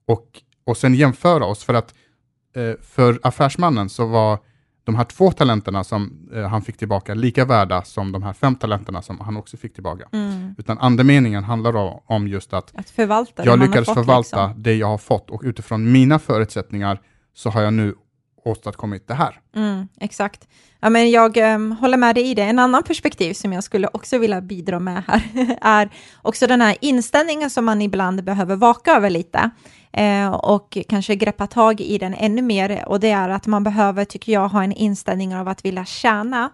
och, 0.07 0.27
och 0.65 0.77
sen 0.77 0.95
jämföra 0.95 1.45
oss. 1.45 1.65
För 1.65 1.75
att 1.75 1.95
eh, 2.57 2.73
för 2.83 3.21
affärsmannen 3.23 3.89
så 3.89 4.07
var 4.07 4.39
de 4.85 4.95
här 4.95 5.05
två 5.05 5.33
talenterna 5.33 5.85
som 5.85 6.29
eh, 6.35 6.43
han 6.43 6.63
fick 6.63 6.77
tillbaka 6.77 7.15
lika 7.15 7.45
värda 7.45 7.83
som 7.83 8.13
de 8.13 8.23
här 8.23 8.33
fem 8.33 8.57
talenterna 8.57 9.03
som 9.03 9.21
han 9.21 9.37
också 9.37 9.57
fick 9.57 9.75
tillbaka. 9.75 10.09
Mm. 10.13 10.55
Utan 10.59 10.79
andemeningen 10.79 11.45
handlar 11.45 12.01
om 12.13 12.29
just 12.29 12.53
att, 12.53 12.73
att 12.75 12.91
förvalta 12.91 13.45
jag 13.45 13.59
lyckades 13.59 13.87
fått, 13.87 13.95
förvalta 13.95 14.47
liksom. 14.47 14.63
det 14.63 14.75
jag 14.75 14.87
har 14.87 14.99
fått 14.99 15.31
och 15.31 15.41
utifrån 15.45 15.93
mina 15.93 16.19
förutsättningar 16.19 17.01
så 17.35 17.51
har 17.51 17.63
jag 17.63 17.73
nu 17.73 17.95
åstadkommit 18.45 19.09
det 19.09 19.15
här. 19.15 19.41
Mm, 19.57 19.89
exakt. 20.01 20.49
Ja, 20.81 20.91
men 20.91 21.11
jag 21.11 21.37
um, 21.37 21.73
håller 21.73 21.97
med 21.97 22.15
dig 22.15 22.31
i 22.31 22.35
det. 22.35 22.43
En 22.43 22.59
annan 22.59 22.83
perspektiv 22.83 23.35
som 23.35 23.53
jag 23.53 23.65
skulle 23.65 23.89
också 23.93 24.19
vilja 24.19 24.41
bidra 24.41 24.79
med 24.79 25.03
här 25.07 25.23
är 25.61 25.91
också 26.23 26.47
den 26.47 26.61
här 26.61 26.77
inställningen 26.81 27.51
som 27.51 27.65
man 27.65 27.83
ibland 27.83 28.25
behöver 28.25 28.57
vaka 28.57 28.97
över 28.97 29.11
lite 29.11 29.51
eh, 29.93 30.33
och 30.33 30.79
kanske 30.89 31.17
greppa 31.17 31.47
tag 31.47 31.81
i 31.81 31.99
den 31.99 32.15
ännu 32.15 32.43
mer. 32.43 32.89
Och 32.89 33.01
det 33.01 33.11
är 33.11 33.29
att 33.29 33.47
man 33.47 33.65
behöver, 33.65 34.05
tycker 34.05 34.33
jag, 34.33 34.49
ha 34.49 34.65
en 34.65 34.73
inställning 34.73 35.37
av 35.37 35.49
att 35.49 35.65
vilja 35.65 35.85
tjäna 35.85 36.51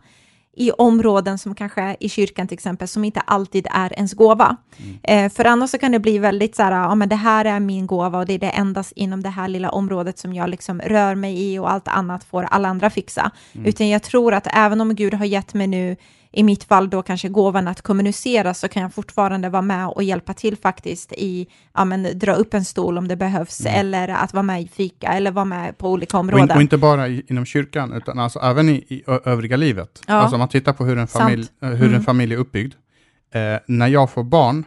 i 0.58 0.70
områden 0.70 1.38
som 1.38 1.54
kanske 1.54 1.96
i 2.00 2.08
kyrkan 2.08 2.48
till 2.48 2.54
exempel, 2.54 2.88
som 2.88 3.04
inte 3.04 3.20
alltid 3.20 3.66
är 3.70 3.92
ens 3.92 4.14
gåva. 4.14 4.56
Mm. 4.76 5.26
Eh, 5.26 5.32
för 5.32 5.44
annars 5.44 5.70
så 5.70 5.78
kan 5.78 5.92
det 5.92 5.98
bli 5.98 6.18
väldigt 6.18 6.56
så 6.56 6.62
här, 6.62 6.72
ja 6.72 6.94
men 6.94 7.08
det 7.08 7.16
här 7.16 7.44
är 7.44 7.60
min 7.60 7.86
gåva 7.86 8.18
och 8.18 8.26
det 8.26 8.32
är 8.32 8.38
det 8.38 8.50
endast 8.50 8.92
inom 8.92 9.22
det 9.22 9.28
här 9.28 9.48
lilla 9.48 9.70
området 9.70 10.18
som 10.18 10.34
jag 10.34 10.50
liksom 10.50 10.80
rör 10.80 11.14
mig 11.14 11.52
i 11.52 11.58
och 11.58 11.70
allt 11.70 11.88
annat 11.88 12.24
får 12.24 12.42
alla 12.42 12.68
andra 12.68 12.90
fixa. 12.90 13.30
Mm. 13.52 13.66
Utan 13.66 13.88
jag 13.88 14.02
tror 14.02 14.34
att 14.34 14.46
även 14.52 14.80
om 14.80 14.94
Gud 14.94 15.14
har 15.14 15.24
gett 15.24 15.54
mig 15.54 15.66
nu 15.66 15.96
i 16.32 16.42
mitt 16.42 16.64
fall 16.64 16.90
då 16.90 17.02
kanske 17.02 17.28
gåvan 17.28 17.68
att 17.68 17.82
kommunicera 17.82 18.54
så 18.54 18.68
kan 18.68 18.82
jag 18.82 18.94
fortfarande 18.94 19.48
vara 19.48 19.62
med 19.62 19.88
och 19.88 20.02
hjälpa 20.02 20.34
till 20.34 20.56
faktiskt 20.56 21.12
i, 21.12 21.46
ja 21.74 21.84
men 21.84 22.18
dra 22.18 22.32
upp 22.32 22.54
en 22.54 22.64
stol 22.64 22.98
om 22.98 23.08
det 23.08 23.16
behövs 23.16 23.60
mm. 23.60 23.80
eller 23.80 24.08
att 24.08 24.32
vara 24.32 24.42
med 24.42 24.62
i 24.62 24.68
fika 24.68 25.06
eller 25.06 25.30
vara 25.30 25.44
med 25.44 25.78
på 25.78 25.90
olika 25.90 26.18
områden. 26.18 26.50
Och, 26.50 26.56
och 26.56 26.62
inte 26.62 26.78
bara 26.78 27.08
i, 27.08 27.22
inom 27.28 27.44
kyrkan 27.44 27.92
utan 27.92 28.18
alltså 28.18 28.38
även 28.38 28.68
i, 28.68 28.72
i 28.72 29.04
övriga 29.24 29.56
livet. 29.56 30.02
Ja. 30.06 30.14
Alltså 30.14 30.34
om 30.34 30.38
man 30.38 30.48
tittar 30.48 30.72
på 30.72 30.84
hur 30.84 30.98
en 30.98 31.06
familj, 31.06 31.46
eh, 31.62 31.68
hur 31.68 31.86
mm. 31.86 31.94
en 31.94 32.02
familj 32.02 32.34
är 32.34 32.38
uppbyggd. 32.38 32.74
Eh, 33.34 33.60
när 33.66 33.88
jag 33.88 34.10
får 34.10 34.24
barn 34.24 34.64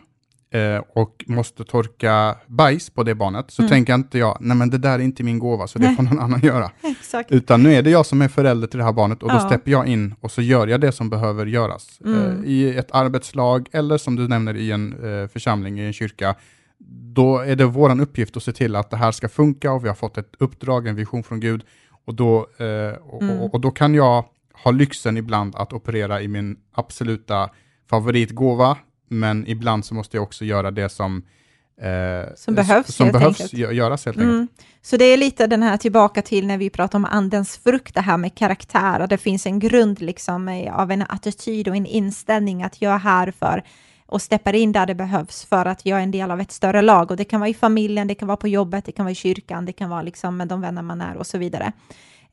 eh, 0.51 0.83
och 0.95 1.25
måste 1.27 1.63
torka 1.63 2.35
bajs 2.47 2.89
på 2.89 3.03
det 3.03 3.15
barnet, 3.15 3.51
så 3.51 3.61
mm. 3.61 3.69
tänker 3.69 3.95
inte 3.95 4.17
jag, 4.17 4.37
nej 4.39 4.57
men 4.57 4.69
det 4.69 4.77
där 4.77 4.99
är 4.99 5.03
inte 5.03 5.23
min 5.23 5.39
gåva, 5.39 5.67
så 5.67 5.79
det 5.79 5.85
nej. 5.85 5.95
får 5.95 6.03
någon 6.03 6.19
annan 6.19 6.39
göra. 6.39 6.71
Exakt. 6.81 7.31
Utan 7.31 7.63
nu 7.63 7.73
är 7.73 7.81
det 7.81 7.89
jag 7.89 8.05
som 8.05 8.21
är 8.21 8.27
förälder 8.27 8.67
till 8.67 8.77
det 8.77 8.83
här 8.83 8.93
barnet 8.93 9.23
och 9.23 9.29
ja. 9.29 9.33
då 9.33 9.39
steppar 9.39 9.71
jag 9.71 9.87
in 9.87 10.15
och 10.21 10.31
så 10.31 10.41
gör 10.41 10.67
jag 10.67 10.81
det 10.81 10.91
som 10.91 11.09
behöver 11.09 11.45
göras. 11.45 11.99
Eh, 12.05 12.11
mm. 12.11 12.43
Eh, 12.43 12.49
I 12.49 12.77
ett 12.77 12.91
arbetslag 12.91 13.67
eller 13.71 13.97
som 13.97 14.15
du 14.15 14.27
nämner 14.27 14.57
i 14.57 14.71
en 14.71 14.93
eh, 14.93 15.27
församling, 15.27 15.79
i 15.79 15.85
en 15.85 15.93
kyrka, 15.93 16.35
då 17.13 17.39
är 17.39 17.55
det 17.55 17.65
vår 17.65 18.01
uppgift 18.01 18.37
att 18.37 18.43
se 18.43 18.51
till 18.51 18.75
att 18.75 18.89
det 18.89 18.97
här 18.97 19.11
ska 19.11 19.29
funka 19.29 19.71
och 19.71 19.83
vi 19.83 19.87
har 19.87 19.95
fått 19.95 20.17
ett 20.17 20.35
uppdrag, 20.39 20.87
en 20.87 20.95
vision 20.95 21.23
från 21.23 21.39
Gud. 21.39 21.63
Och 22.05 22.15
då, 22.15 22.37
eh, 22.37 22.97
och, 23.01 23.21
mm. 23.21 23.39
och, 23.39 23.53
och 23.53 23.61
då 23.61 23.71
kan 23.71 23.93
jag 23.93 24.25
ha 24.63 24.71
lyxen 24.71 25.17
ibland 25.17 25.55
att 25.55 25.73
operera 25.73 26.21
i 26.21 26.27
min 26.27 26.57
absoluta 26.71 27.49
favoritgåva, 27.89 28.77
men 29.11 29.47
ibland 29.47 29.85
så 29.85 29.93
måste 29.93 30.17
jag 30.17 30.23
också 30.23 30.45
göra 30.45 30.71
det 30.71 30.89
som, 30.89 31.23
eh, 31.81 32.35
som 32.35 32.55
behövs, 32.55 32.95
som 32.95 33.05
helt 33.05 33.17
behövs 33.19 33.41
enkelt. 33.41 33.73
göras 33.73 34.05
helt 34.05 34.17
mm. 34.17 34.39
enkelt. 34.39 34.67
Så 34.81 34.97
det 34.97 35.05
är 35.05 35.17
lite 35.17 35.47
den 35.47 35.63
här 35.63 35.77
tillbaka 35.77 36.21
till 36.21 36.47
när 36.47 36.57
vi 36.57 36.69
pratar 36.69 36.99
om 36.99 37.05
andens 37.05 37.57
frukt, 37.57 37.95
det 37.95 38.01
här 38.01 38.17
med 38.17 38.35
karaktär, 38.35 39.01
och 39.01 39.07
det 39.07 39.17
finns 39.17 39.45
en 39.45 39.59
grund 39.59 40.01
liksom 40.01 40.67
av 40.71 40.91
en 40.91 41.01
attityd 41.01 41.67
och 41.67 41.75
en 41.75 41.85
inställning 41.85 42.63
att 42.63 42.81
jag 42.81 42.93
är 42.93 42.99
här 42.99 43.33
för 43.39 43.63
och 44.05 44.21
steppar 44.21 44.53
in 44.53 44.71
där 44.71 44.85
det 44.85 44.95
behövs 44.95 45.45
för 45.45 45.65
att 45.65 45.85
jag 45.85 45.99
är 45.99 46.03
en 46.03 46.11
del 46.11 46.31
av 46.31 46.41
ett 46.41 46.51
större 46.51 46.81
lag. 46.81 47.11
Och 47.11 47.17
det 47.17 47.25
kan 47.25 47.39
vara 47.39 47.49
i 47.49 47.53
familjen, 47.53 48.07
det 48.07 48.15
kan 48.15 48.27
vara 48.27 48.37
på 48.37 48.47
jobbet, 48.47 48.85
det 48.85 48.91
kan 48.91 49.05
vara 49.05 49.11
i 49.11 49.15
kyrkan, 49.15 49.65
det 49.65 49.73
kan 49.73 49.89
vara 49.89 50.01
liksom 50.01 50.37
med 50.37 50.47
de 50.47 50.61
vänner 50.61 50.81
man 50.81 51.01
är 51.01 51.17
och 51.17 51.27
så 51.27 51.37
vidare. 51.37 51.71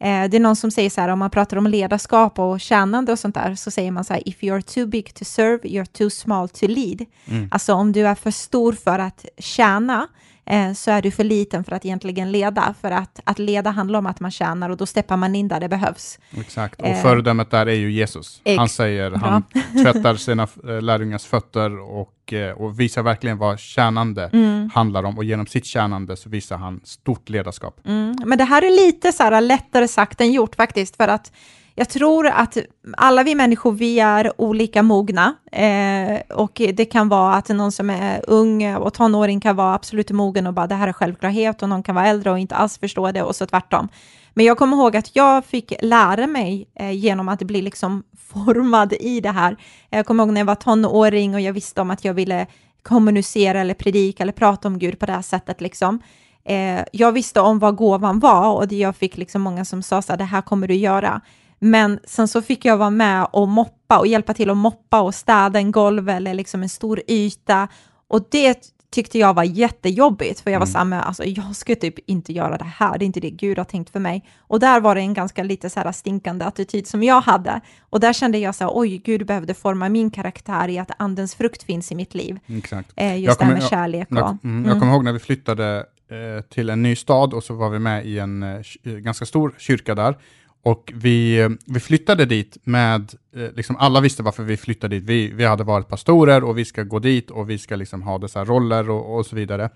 Eh, 0.00 0.30
det 0.30 0.36
är 0.36 0.40
någon 0.40 0.56
som 0.56 0.70
säger 0.70 0.90
så 0.90 1.00
här, 1.00 1.08
om 1.08 1.18
man 1.18 1.30
pratar 1.30 1.56
om 1.56 1.66
ledarskap 1.66 2.38
och 2.38 2.60
tjänande 2.60 3.12
och 3.12 3.18
sånt 3.18 3.34
där, 3.34 3.54
så 3.54 3.70
säger 3.70 3.90
man 3.90 4.04
så 4.04 4.12
här, 4.14 4.28
if 4.28 4.40
you're 4.40 4.74
too 4.74 4.86
big 4.86 5.14
to 5.14 5.24
serve, 5.24 5.68
you're 5.68 5.84
too 5.92 6.10
small 6.10 6.48
to 6.48 6.66
lead. 6.66 7.04
Mm. 7.24 7.48
Alltså 7.50 7.74
om 7.74 7.92
du 7.92 8.06
är 8.06 8.14
för 8.14 8.30
stor 8.30 8.72
för 8.72 8.98
att 8.98 9.26
tjäna, 9.38 10.08
eh, 10.48 10.72
så 10.72 10.90
är 10.90 11.02
du 11.02 11.10
för 11.10 11.24
liten 11.24 11.64
för 11.64 11.72
att 11.72 11.84
egentligen 11.84 12.32
leda. 12.32 12.74
För 12.80 12.90
att, 12.90 13.20
att 13.24 13.38
leda 13.38 13.70
handlar 13.70 13.98
om 13.98 14.06
att 14.06 14.20
man 14.20 14.30
tjänar 14.30 14.70
och 14.70 14.76
då 14.76 14.86
steppar 14.86 15.16
man 15.16 15.34
in 15.34 15.48
där 15.48 15.60
det 15.60 15.68
behövs. 15.68 16.18
Exakt, 16.36 16.80
och 16.80 16.88
eh, 16.88 17.02
föredömet 17.02 17.50
där 17.50 17.66
är 17.66 17.74
ju 17.74 17.92
Jesus. 17.92 18.42
Han 18.56 18.68
säger, 18.68 19.10
bra. 19.10 19.18
han 19.18 19.42
tvättar 19.82 20.14
sina 20.14 20.42
eh, 20.42 20.82
lärjungars 20.82 21.24
fötter 21.24 21.78
och, 21.80 22.34
och 22.56 22.80
visar 22.80 23.02
verkligen 23.02 23.38
vad 23.38 23.58
tjänande 23.58 24.30
mm. 24.32 24.70
handlar 24.74 25.02
om. 25.02 25.18
Och 25.18 25.24
genom 25.24 25.46
sitt 25.46 25.66
tjänande 25.66 26.16
så 26.16 26.28
visar 26.28 26.56
han 26.56 26.80
stort 26.84 27.28
ledarskap. 27.28 27.80
Mm. 27.84 28.16
Men 28.24 28.38
det 28.38 28.44
här 28.44 28.62
är 28.62 28.86
lite 28.86 29.12
så 29.12 29.22
här 29.22 29.40
lättare 29.40 29.88
sagt 29.88 30.20
än 30.20 30.32
gjort 30.32 30.56
faktiskt, 30.56 30.96
för 30.96 31.08
att 31.08 31.32
jag 31.78 31.88
tror 31.88 32.26
att 32.26 32.56
alla 32.96 33.22
vi 33.22 33.34
människor, 33.34 33.72
vi 33.72 34.00
är 34.00 34.40
olika 34.40 34.82
mogna. 34.82 35.34
Eh, 35.52 36.20
och 36.36 36.52
det 36.74 36.84
kan 36.84 37.08
vara 37.08 37.34
att 37.34 37.48
någon 37.48 37.72
som 37.72 37.90
är 37.90 38.24
ung 38.26 38.74
och 38.74 38.94
tonåring 38.94 39.40
kan 39.40 39.56
vara 39.56 39.74
absolut 39.74 40.10
mogen 40.10 40.46
och 40.46 40.54
bara 40.54 40.66
det 40.66 40.74
här 40.74 40.88
är 40.88 40.92
självklarhet 40.92 41.62
och 41.62 41.68
någon 41.68 41.82
kan 41.82 41.94
vara 41.94 42.06
äldre 42.06 42.30
och 42.30 42.38
inte 42.38 42.54
alls 42.54 42.78
förstå 42.78 43.12
det 43.12 43.22
och 43.22 43.36
så 43.36 43.46
tvärtom. 43.46 43.88
Men 44.34 44.46
jag 44.46 44.58
kommer 44.58 44.76
ihåg 44.76 44.96
att 44.96 45.16
jag 45.16 45.44
fick 45.44 45.72
lära 45.82 46.26
mig 46.26 46.68
eh, 46.74 46.90
genom 46.90 47.28
att 47.28 47.42
bli 47.42 47.62
liksom 47.62 48.02
formad 48.18 48.92
i 48.92 49.20
det 49.20 49.30
här. 49.30 49.56
Jag 49.90 50.06
kommer 50.06 50.24
ihåg 50.24 50.32
när 50.32 50.40
jag 50.40 50.46
var 50.46 50.54
tonåring 50.54 51.34
och 51.34 51.40
jag 51.40 51.52
visste 51.52 51.80
om 51.80 51.90
att 51.90 52.04
jag 52.04 52.14
ville 52.14 52.46
kommunicera 52.82 53.60
eller 53.60 53.74
predika 53.74 54.22
eller 54.22 54.32
prata 54.32 54.68
om 54.68 54.78
Gud 54.78 54.98
på 54.98 55.06
det 55.06 55.12
här 55.12 55.22
sättet 55.22 55.60
liksom. 55.60 56.00
Eh, 56.44 56.80
jag 56.92 57.12
visste 57.12 57.40
om 57.40 57.58
vad 57.58 57.76
gåvan 57.76 58.18
var 58.18 58.54
och 58.54 58.72
jag 58.72 58.96
fick 58.96 59.16
liksom 59.16 59.42
många 59.42 59.64
som 59.64 59.82
sa 59.82 60.02
så 60.02 60.12
här, 60.12 60.18
det 60.18 60.24
här 60.24 60.42
kommer 60.42 60.68
du 60.68 60.74
göra. 60.74 61.20
Men 61.58 61.98
sen 62.04 62.28
så 62.28 62.42
fick 62.42 62.64
jag 62.64 62.76
vara 62.76 62.90
med 62.90 63.26
och 63.32 63.48
moppa 63.48 63.98
och 63.98 64.06
hjälpa 64.06 64.34
till 64.34 64.50
att 64.50 64.56
moppa 64.56 65.00
och 65.00 65.14
städa 65.14 65.58
en 65.58 65.72
golv 65.72 66.08
eller 66.08 66.34
liksom 66.34 66.62
en 66.62 66.68
stor 66.68 67.02
yta. 67.08 67.68
Och 68.08 68.28
det 68.30 68.72
tyckte 68.90 69.18
jag 69.18 69.34
var 69.34 69.44
jättejobbigt, 69.44 70.40
för 70.40 70.50
jag 70.50 70.58
var 70.58 70.66
mm. 70.66 70.72
samma, 70.72 71.00
alltså 71.00 71.24
jag 71.24 71.56
ska 71.56 71.74
typ 71.74 71.98
inte 72.06 72.32
göra 72.32 72.58
det 72.58 72.64
här, 72.64 72.98
det 72.98 73.04
är 73.04 73.06
inte 73.06 73.20
det 73.20 73.30
Gud 73.30 73.58
har 73.58 73.64
tänkt 73.64 73.90
för 73.90 74.00
mig. 74.00 74.24
Och 74.38 74.60
där 74.60 74.80
var 74.80 74.94
det 74.94 75.00
en 75.00 75.14
ganska 75.14 75.42
lite 75.42 75.70
så 75.70 75.80
här 75.80 75.92
stinkande 75.92 76.44
attityd 76.44 76.86
som 76.86 77.02
jag 77.02 77.20
hade. 77.20 77.60
Och 77.90 78.00
där 78.00 78.12
kände 78.12 78.38
jag 78.38 78.54
så 78.54 78.70
oj, 78.74 78.98
Gud 78.98 79.26
behövde 79.26 79.54
forma 79.54 79.88
min 79.88 80.10
karaktär 80.10 80.68
i 80.68 80.78
att 80.78 80.90
andens 80.98 81.34
frukt 81.34 81.62
finns 81.62 81.92
i 81.92 81.94
mitt 81.94 82.14
liv. 82.14 82.38
Exakt. 82.46 82.92
Eh, 82.96 83.20
just 83.20 83.38
det 83.38 83.44
här 83.44 83.52
med 83.52 83.62
kärlek. 83.62 84.08
Jag, 84.10 84.18
jag, 84.18 84.38
mm, 84.44 84.68
jag 84.70 84.78
kommer 84.78 84.92
ihåg 84.92 85.04
när 85.04 85.12
vi 85.12 85.18
flyttade 85.18 85.86
eh, 86.10 86.42
till 86.42 86.70
en 86.70 86.82
ny 86.82 86.96
stad 86.96 87.34
och 87.34 87.44
så 87.44 87.54
var 87.54 87.70
vi 87.70 87.78
med 87.78 88.06
i 88.06 88.18
en 88.18 88.42
eh, 88.42 88.60
ganska 88.82 89.26
stor 89.26 89.54
kyrka 89.58 89.94
där. 89.94 90.16
Och 90.62 90.92
vi, 90.94 91.48
vi 91.66 91.80
flyttade 91.80 92.24
dit 92.24 92.56
med, 92.64 93.14
eh, 93.36 93.52
liksom 93.56 93.76
alla 93.76 94.00
visste 94.00 94.22
varför 94.22 94.42
vi 94.42 94.56
flyttade 94.56 94.98
dit. 94.98 95.08
Vi, 95.08 95.32
vi 95.32 95.44
hade 95.44 95.64
varit 95.64 95.88
pastorer 95.88 96.44
och 96.44 96.58
vi 96.58 96.64
ska 96.64 96.82
gå 96.82 96.98
dit 96.98 97.30
och 97.30 97.50
vi 97.50 97.58
ska 97.58 97.76
liksom 97.76 98.02
ha 98.02 98.18
dessa 98.18 98.44
roller 98.44 98.90
och, 98.90 99.16
och 99.16 99.26
så 99.26 99.36
vidare. 99.36 99.70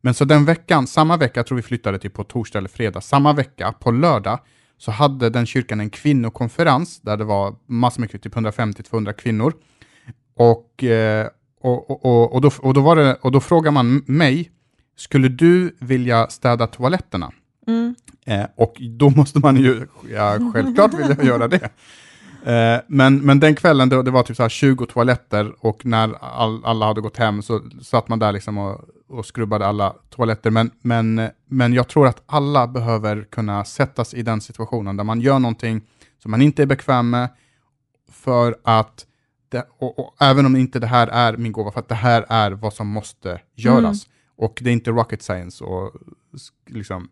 Men 0.00 0.14
så 0.14 0.24
den 0.24 0.44
veckan, 0.44 0.86
samma 0.86 1.16
vecka, 1.16 1.40
jag 1.40 1.46
tror 1.46 1.56
vi 1.56 1.62
flyttade 1.62 1.98
till 1.98 2.10
på 2.10 2.24
torsdag 2.24 2.58
eller 2.58 2.68
fredag, 2.68 3.00
samma 3.00 3.32
vecka, 3.32 3.72
på 3.72 3.90
lördag, 3.90 4.38
så 4.78 4.90
hade 4.90 5.30
den 5.30 5.46
kyrkan 5.46 5.80
en 5.80 5.90
kvinnokonferens 5.90 7.00
där 7.00 7.16
det 7.16 7.24
var 7.24 7.54
massor 7.66 8.00
med, 8.00 8.10
typ 8.10 8.34
150-200 8.34 9.12
kvinnor. 9.12 9.52
Och, 10.36 10.84
eh, 10.84 11.28
och, 11.60 11.90
och, 11.90 12.04
och, 12.04 12.32
och, 12.32 12.40
då, 12.40 12.50
och, 12.58 12.74
då 12.74 12.80
var 12.80 12.96
det, 12.96 13.14
och 13.14 13.32
då 13.32 13.40
frågar 13.40 13.70
man 13.70 14.02
mig, 14.06 14.50
skulle 14.96 15.28
du 15.28 15.76
vilja 15.80 16.28
städa 16.28 16.66
toaletterna? 16.66 17.32
Mm. 17.66 17.94
Eh, 18.24 18.46
och 18.56 18.76
då 18.80 19.10
måste 19.10 19.38
man 19.38 19.56
ju, 19.56 19.86
ja 20.12 20.38
självklart 20.54 20.94
vill 20.94 21.14
jag 21.18 21.24
göra 21.24 21.48
det. 21.48 21.70
Eh, 22.44 22.80
men, 22.86 23.18
men 23.18 23.40
den 23.40 23.54
kvällen, 23.54 23.88
då, 23.88 24.02
det 24.02 24.10
var 24.10 24.22
typ 24.22 24.36
så 24.36 24.48
20 24.48 24.86
toaletter 24.86 25.54
och 25.58 25.86
när 25.86 26.14
all, 26.20 26.64
alla 26.64 26.86
hade 26.86 27.00
gått 27.00 27.16
hem 27.16 27.42
så 27.42 27.60
satt 27.82 28.08
man 28.08 28.18
där 28.18 28.32
liksom 28.32 28.58
och, 28.58 28.80
och 29.08 29.26
skrubbade 29.26 29.66
alla 29.66 29.94
toaletter. 30.10 30.50
Men, 30.50 30.70
men, 30.82 31.28
men 31.48 31.72
jag 31.72 31.88
tror 31.88 32.06
att 32.06 32.22
alla 32.26 32.66
behöver 32.66 33.24
kunna 33.30 33.64
sättas 33.64 34.14
i 34.14 34.22
den 34.22 34.40
situationen 34.40 34.96
där 34.96 35.04
man 35.04 35.20
gör 35.20 35.38
någonting 35.38 35.80
som 36.22 36.30
man 36.30 36.42
inte 36.42 36.62
är 36.62 36.66
bekväm 36.66 37.10
med 37.10 37.28
för 38.10 38.56
att 38.64 39.06
det, 39.48 39.66
och, 39.78 39.98
och, 39.98 40.14
även 40.20 40.46
om 40.46 40.56
inte 40.56 40.78
det 40.78 40.86
här 40.86 41.06
är 41.06 41.36
min 41.36 41.52
gåva, 41.52 41.70
för 41.70 41.80
att 41.80 41.88
det 41.88 41.94
här 41.94 42.24
är 42.28 42.50
vad 42.50 42.72
som 42.72 42.86
måste 42.86 43.40
göras. 43.54 44.06
Mm. 44.06 44.14
Och 44.36 44.58
det 44.62 44.70
är 44.70 44.72
inte 44.72 44.90
rocket 44.90 45.22
science 45.22 45.64
och 45.64 45.92
liksom 46.66 47.08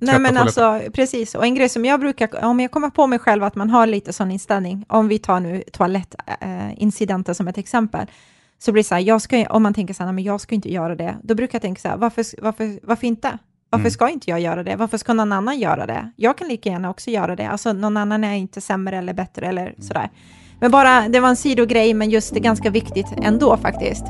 Nej 0.00 0.18
men 0.18 0.36
alltså 0.36 0.80
precis, 0.92 1.34
och 1.34 1.44
en 1.44 1.54
grej 1.54 1.68
som 1.68 1.84
jag 1.84 2.00
brukar, 2.00 2.44
om 2.44 2.60
jag 2.60 2.70
kommer 2.70 2.90
på 2.90 3.06
mig 3.06 3.18
själv 3.18 3.44
att 3.44 3.54
man 3.54 3.70
har 3.70 3.86
lite 3.86 4.12
sån 4.12 4.30
inställning, 4.30 4.84
om 4.88 5.08
vi 5.08 5.18
tar 5.18 5.40
nu 5.40 5.62
toalettincidenter 5.72 7.32
äh, 7.32 7.34
som 7.34 7.48
ett 7.48 7.58
exempel, 7.58 8.06
så 8.58 8.72
blir 8.72 8.82
det 8.82 8.88
så 8.88 8.94
här, 8.94 9.02
jag 9.02 9.22
ska, 9.22 9.46
om 9.50 9.62
man 9.62 9.74
tänker 9.74 9.94
så 9.94 10.04
här, 10.04 10.12
men 10.12 10.24
jag 10.24 10.40
ska 10.40 10.54
inte 10.54 10.72
göra 10.72 10.94
det, 10.94 11.16
då 11.22 11.34
brukar 11.34 11.56
jag 11.56 11.62
tänka 11.62 11.80
så 11.80 11.88
här, 11.88 11.96
varför, 11.96 12.24
varför, 12.42 12.80
varför 12.82 13.06
inte? 13.06 13.38
Varför 13.70 13.82
mm. 13.82 13.90
ska 13.90 14.08
inte 14.08 14.30
jag 14.30 14.40
göra 14.40 14.62
det? 14.62 14.76
Varför 14.76 14.98
ska 14.98 15.14
någon 15.14 15.32
annan 15.32 15.58
göra 15.58 15.86
det? 15.86 16.12
Jag 16.16 16.38
kan 16.38 16.48
lika 16.48 16.70
gärna 16.70 16.90
också 16.90 17.10
göra 17.10 17.36
det. 17.36 17.48
Alltså 17.48 17.72
någon 17.72 17.96
annan 17.96 18.24
är 18.24 18.34
inte 18.34 18.60
sämre 18.60 18.98
eller 18.98 19.14
bättre 19.14 19.46
eller 19.46 19.66
mm. 19.66 19.82
sådär. 19.82 20.10
Men 20.60 20.70
bara, 20.70 21.08
det 21.08 21.20
var 21.20 21.28
en 21.28 21.36
sidogrej, 21.36 21.94
men 21.94 22.10
just 22.10 22.34
det 22.34 22.38
är 22.38 22.42
ganska 22.42 22.70
viktigt 22.70 23.06
ändå 23.22 23.56
faktiskt. 23.56 24.04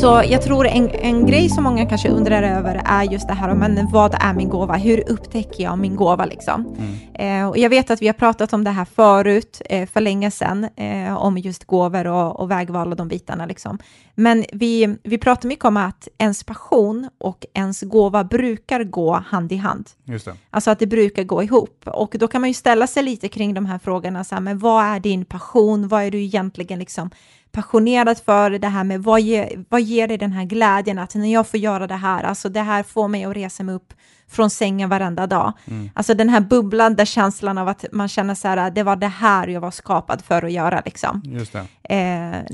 Så 0.00 0.22
jag 0.28 0.42
tror 0.42 0.66
en, 0.66 0.90
en 0.90 1.26
grej 1.26 1.48
som 1.48 1.64
många 1.64 1.86
kanske 1.86 2.08
undrar 2.08 2.42
över 2.42 2.82
är 2.84 3.02
just 3.02 3.28
det 3.28 3.34
här 3.34 3.54
men 3.54 3.88
vad 3.90 4.14
är 4.14 4.34
min 4.34 4.48
gåva? 4.48 4.76
Hur 4.76 5.10
upptäcker 5.10 5.64
jag 5.64 5.78
min 5.78 5.96
gåva 5.96 6.24
liksom? 6.24 6.76
Mm. 6.78 7.42
Eh, 7.42 7.48
och 7.48 7.58
jag 7.58 7.70
vet 7.70 7.90
att 7.90 8.02
vi 8.02 8.06
har 8.06 8.14
pratat 8.14 8.52
om 8.52 8.64
det 8.64 8.70
här 8.70 8.84
förut, 8.84 9.62
eh, 9.64 9.88
för 9.88 10.00
länge 10.00 10.30
sedan, 10.30 10.64
eh, 10.76 11.16
om 11.16 11.38
just 11.38 11.64
gåvor 11.64 12.06
och, 12.06 12.40
och, 12.40 12.50
vägval 12.50 12.90
och 12.90 12.96
de 12.96 13.08
bitarna 13.08 13.46
liksom. 13.46 13.78
Men 14.14 14.44
vi, 14.52 14.96
vi 15.02 15.18
pratar 15.18 15.48
mycket 15.48 15.64
om 15.64 15.76
att 15.76 16.08
ens 16.18 16.44
passion 16.44 17.08
och 17.18 17.46
ens 17.54 17.82
gåva 17.82 18.24
brukar 18.24 18.84
gå 18.84 19.12
hand 19.14 19.52
i 19.52 19.56
hand. 19.56 19.90
Just 20.04 20.24
det. 20.24 20.34
Alltså 20.50 20.70
att 20.70 20.78
det 20.78 20.86
brukar 20.86 21.24
gå 21.24 21.42
ihop. 21.42 21.80
Och 21.84 22.16
då 22.18 22.28
kan 22.28 22.40
man 22.40 22.50
ju 22.50 22.54
ställa 22.54 22.86
sig 22.86 23.02
lite 23.02 23.28
kring 23.28 23.54
de 23.54 23.66
här 23.66 23.78
frågorna, 23.78 24.24
så 24.24 24.34
här, 24.34 24.42
men 24.42 24.58
vad 24.58 24.84
är 24.84 25.00
din 25.00 25.24
passion? 25.24 25.88
Vad 25.88 26.02
är 26.02 26.10
du 26.10 26.22
egentligen 26.22 26.78
liksom 26.78 27.10
passionerad 27.52 28.18
för 28.18 28.50
det 28.50 28.68
här 28.68 28.84
med 28.84 29.02
vad 29.02 29.20
ger, 29.20 29.64
vad 29.68 29.80
ger 29.80 30.08
dig 30.08 30.18
den 30.18 30.32
här 30.32 30.44
glädjen 30.44 30.98
att 30.98 31.14
när 31.14 31.32
jag 31.32 31.46
får 31.46 31.60
göra 31.60 31.86
det 31.86 31.94
här, 31.94 32.22
alltså 32.22 32.48
det 32.48 32.60
här 32.62 32.82
får 32.82 33.08
mig 33.08 33.24
att 33.24 33.36
resa 33.36 33.62
mig 33.62 33.74
upp 33.74 33.92
från 34.28 34.50
sängen 34.50 34.88
varenda 34.88 35.26
dag. 35.26 35.52
Mm. 35.64 35.90
Alltså 35.94 36.14
den 36.14 36.28
här 36.28 36.40
bubblande 36.40 37.06
känslan 37.06 37.58
av 37.58 37.68
att 37.68 37.84
man 37.92 38.08
känner 38.08 38.34
så 38.34 38.48
här, 38.48 38.70
det 38.70 38.82
var 38.82 38.96
det 38.96 39.06
här 39.06 39.48
jag 39.48 39.60
var 39.60 39.70
skapad 39.70 40.22
för 40.24 40.42
att 40.42 40.52
göra 40.52 40.82
liksom. 40.84 41.22
Just 41.24 41.52
det. 41.52 41.58
Eh, 41.58 41.96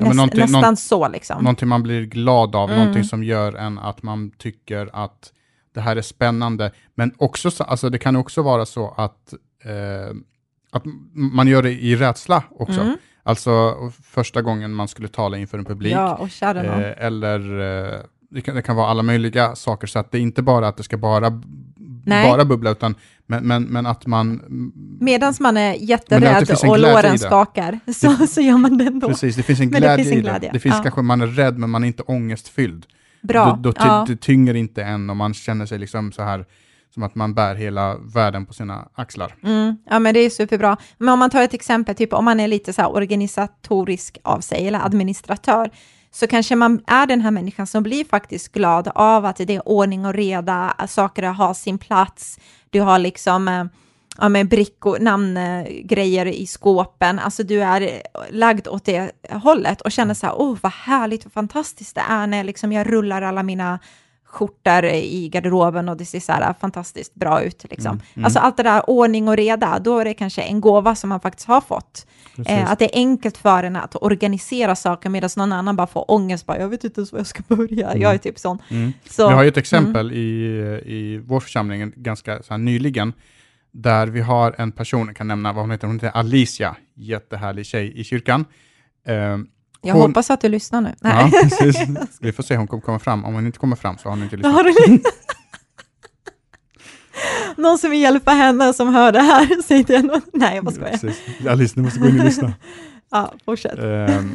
men 0.04 0.16
näst, 0.16 0.34
nästan 0.34 0.60
någon- 0.62 0.76
så 0.76 1.08
liksom. 1.08 1.42
Någonting 1.42 1.68
man 1.68 1.82
blir 1.82 2.02
glad 2.02 2.56
av, 2.56 2.68
Mm. 2.70 2.78
någonting 2.80 3.04
som 3.04 3.24
gör 3.24 3.54
en 3.54 3.78
att 3.78 4.02
man 4.02 4.30
tycker 4.38 4.90
att 4.92 5.32
det 5.74 5.80
här 5.80 5.96
är 5.96 6.02
spännande. 6.02 6.72
Men 6.94 7.12
också, 7.18 7.50
så- 7.50 7.64
alltså 7.64 7.90
det 7.90 7.98
kan 7.98 8.16
också 8.16 8.42
vara 8.42 8.66
så 8.66 8.94
att, 8.96 9.34
eh, 9.64 10.16
att 10.72 10.82
man 11.14 11.48
gör 11.48 11.62
det 11.62 11.70
i 11.72 11.96
rädsla 11.96 12.42
också. 12.50 12.80
Mm. 12.80 12.96
Alltså 13.22 13.76
första 14.04 14.42
gången 14.42 14.74
man 14.74 14.88
skulle 14.88 15.08
tala 15.08 15.36
inför 15.36 15.58
en 15.58 15.64
publik. 15.64 15.92
Ja. 15.92 16.28
Eh, 16.42 17.04
eller 17.06 17.60
eh, 17.60 18.00
det, 18.30 18.40
kan, 18.40 18.54
det 18.54 18.62
kan 18.62 18.76
vara 18.76 18.86
alla 18.86 19.02
möjliga 19.02 19.54
saker, 19.54 19.86
så 19.86 19.98
att 19.98 20.10
det 20.10 20.18
är 20.18 20.22
inte 20.22 20.42
bara 20.42 20.68
att 20.68 20.76
det 20.76 20.82
ska 20.82 20.96
bara, 20.96 21.42
Nej. 22.04 22.30
bara 22.30 22.44
bubbla, 22.44 22.70
utan 22.70 22.94
men, 23.26 23.46
men, 23.46 23.62
men 23.62 23.86
att 23.86 24.06
man... 24.06 24.40
Medan 25.00 25.34
man 25.40 25.56
är 25.56 25.72
det 25.72 25.76
jätterädd 25.76 26.42
och 26.42 26.46
glädje 26.46 26.76
i 26.76 26.92
låren 26.92 27.12
det. 27.12 27.18
skakar, 27.18 27.80
så, 27.94 28.26
så 28.26 28.40
gör 28.40 28.56
man 28.56 28.78
det 28.78 28.84
ändå. 28.84 29.08
Precis, 29.08 29.36
det 29.36 29.42
finns 29.42 29.60
en 29.60 29.70
Men 29.70 29.72
det 29.72 29.86
glädje 29.86 30.04
finns 30.04 30.12
en 30.12 30.18
i 30.18 30.22
glädje, 30.22 30.48
det. 30.48 30.52
Det 30.52 30.60
finns 30.60 30.74
ja. 30.74 30.82
kanske, 30.82 31.02
man 31.02 31.20
är 31.20 31.26
rädd, 31.26 31.58
men 31.58 31.70
man 31.70 31.82
är 31.82 31.86
inte 31.86 32.02
ångestfylld. 32.02 32.86
Bra. 33.22 33.46
Då, 33.46 33.56
då 33.56 33.72
ty, 33.72 33.86
ja. 33.86 34.04
Det 34.08 34.16
tynger 34.16 34.54
inte 34.54 34.82
en 34.82 35.10
och 35.10 35.16
man 35.16 35.34
känner 35.34 35.66
sig 35.66 35.78
liksom 35.78 36.12
så 36.12 36.22
här, 36.22 36.44
som 36.94 37.02
att 37.02 37.14
man 37.14 37.34
bär 37.34 37.54
hela 37.54 37.96
världen 37.96 38.46
på 38.46 38.52
sina 38.52 38.88
axlar. 38.94 39.34
Mm, 39.42 39.76
ja, 39.90 39.98
men 39.98 40.14
det 40.14 40.20
är 40.20 40.30
superbra. 40.30 40.76
Men 40.98 41.08
om 41.08 41.18
man 41.18 41.30
tar 41.30 41.42
ett 41.42 41.54
exempel, 41.54 41.94
typ 41.94 42.12
om 42.12 42.24
man 42.24 42.40
är 42.40 42.48
lite 42.48 42.72
så 42.72 42.82
här 42.82 42.92
organisatorisk 42.92 44.18
av 44.22 44.40
sig, 44.40 44.68
eller 44.68 44.86
administratör, 44.86 45.70
så 46.10 46.26
kanske 46.26 46.56
man 46.56 46.80
är 46.86 47.06
den 47.06 47.20
här 47.20 47.30
människan 47.30 47.66
som 47.66 47.82
blir 47.82 48.04
faktiskt 48.04 48.52
glad 48.52 48.88
av 48.94 49.24
att 49.24 49.36
det 49.36 49.50
är 49.50 49.68
ordning 49.68 50.06
och 50.06 50.14
reda, 50.14 50.74
saker 50.88 51.22
har 51.22 51.54
sin 51.54 51.78
plats, 51.78 52.38
du 52.70 52.80
har 52.80 52.98
liksom 52.98 53.48
eh, 53.48 53.64
ja, 54.18 54.28
men 54.28 54.48
brickor, 54.48 54.98
namngrejer 54.98 56.26
i 56.26 56.46
skåpen, 56.46 57.18
alltså 57.18 57.42
du 57.42 57.62
är 57.62 58.02
lagd 58.30 58.68
åt 58.68 58.84
det 58.84 59.12
hållet 59.30 59.80
och 59.80 59.92
känner 59.92 60.14
så 60.14 60.26
här, 60.26 60.34
åh 60.38 60.56
vad 60.60 60.72
härligt 60.72 61.26
och 61.26 61.32
fantastiskt 61.32 61.94
det 61.94 62.04
är 62.08 62.26
när 62.26 62.44
liksom 62.44 62.72
jag 62.72 62.92
rullar 62.92 63.22
alla 63.22 63.42
mina 63.42 63.78
skjortor 64.32 64.84
i 64.84 65.28
garderoben 65.28 65.88
och 65.88 65.96
det 65.96 66.04
ser 66.04 66.20
så 66.20 66.32
här 66.32 66.54
fantastiskt 66.60 67.14
bra 67.14 67.42
ut. 67.42 67.64
Liksom. 67.70 67.92
Mm, 67.92 68.02
mm. 68.14 68.24
Alltså 68.24 68.38
allt 68.38 68.56
det 68.56 68.62
där 68.62 68.90
ordning 68.90 69.28
och 69.28 69.36
reda, 69.36 69.78
då 69.78 69.98
är 69.98 70.04
det 70.04 70.14
kanske 70.14 70.42
en 70.42 70.60
gåva 70.60 70.94
som 70.94 71.08
man 71.08 71.20
faktiskt 71.20 71.48
har 71.48 71.60
fått. 71.60 72.06
Eh, 72.46 72.70
att 72.70 72.78
det 72.78 72.84
är 72.84 72.98
enkelt 72.98 73.36
för 73.36 73.64
en 73.64 73.76
att 73.76 73.96
organisera 74.00 74.76
saker 74.76 75.08
medan 75.08 75.30
någon 75.36 75.52
annan 75.52 75.76
bara 75.76 75.86
får 75.86 76.10
ångest, 76.10 76.46
bara, 76.46 76.58
jag 76.58 76.68
vet 76.68 76.84
inte 76.84 77.00
ens 77.00 77.12
var 77.12 77.20
jag 77.20 77.26
ska 77.26 77.42
börja, 77.48 77.96
jag 77.96 78.14
är 78.14 78.18
typ 78.18 78.38
sån. 78.38 78.58
Mm. 78.68 78.92
Så, 79.10 79.28
Vi 79.28 79.34
har 79.34 79.42
ju 79.42 79.48
ett 79.48 79.56
exempel 79.56 80.12
i, 80.12 80.18
i 80.86 81.22
vår 81.24 81.40
församling 81.40 81.92
ganska 81.96 82.42
så 82.42 82.56
nyligen, 82.56 83.12
där 83.70 84.06
vi 84.06 84.20
har 84.20 84.54
en 84.58 84.72
person, 84.72 85.06
jag 85.06 85.16
kan 85.16 85.28
nämna 85.28 85.52
vad 85.52 85.62
hon 85.62 85.70
heter, 85.70 85.86
hon 85.86 85.96
heter 85.96 86.18
Alicia, 86.18 86.76
jättehärlig 86.94 87.66
tjej 87.66 88.00
i 88.00 88.04
kyrkan. 88.04 88.44
Eh, 89.06 89.38
jag 89.82 89.94
hon- 89.94 90.02
hoppas 90.02 90.30
att 90.30 90.40
du 90.40 90.48
lyssnar 90.48 90.80
nu. 90.80 90.94
ja, 91.00 91.08
Nej. 91.32 91.50
precis. 91.58 92.18
Vi 92.20 92.32
får 92.32 92.42
se 92.42 92.56
hon 92.56 92.66
kommer 92.66 92.80
komma 92.82 92.98
fram. 92.98 93.24
Om 93.24 93.34
hon 93.34 93.46
inte 93.46 93.58
kommer 93.58 93.76
fram 93.76 93.98
så 93.98 94.08
har 94.08 94.10
hon 94.16 94.22
inte 94.24 94.36
lyssnat. 94.36 94.66
Någon 97.56 97.78
som 97.78 97.90
vill 97.90 98.00
hjälpa 98.00 98.30
henne 98.30 98.72
som 98.72 98.94
hör 98.94 99.12
det 99.12 99.20
här, 99.20 99.62
säg 99.66 99.82
det. 99.84 100.02
någon- 100.02 100.20
Nej, 100.32 100.54
jag 100.54 100.64
bara 100.64 100.74
skojar. 100.74 100.90
Precis. 100.90 101.46
Alice, 101.48 101.74
du 101.76 101.82
måste 101.82 102.00
gå 102.00 102.08
in 102.08 102.18
och 102.18 102.24
lyssna. 102.24 102.52
Ja, 103.14 103.32
fortsätt. 103.44 103.78
Ehm, 103.78 104.34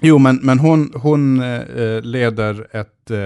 jo, 0.00 0.18
men, 0.18 0.36
men 0.42 0.58
hon, 0.58 0.92
hon 0.94 1.42
eh, 1.42 2.00
leder 2.02 2.76
ett, 2.76 3.10
eh, 3.10 3.18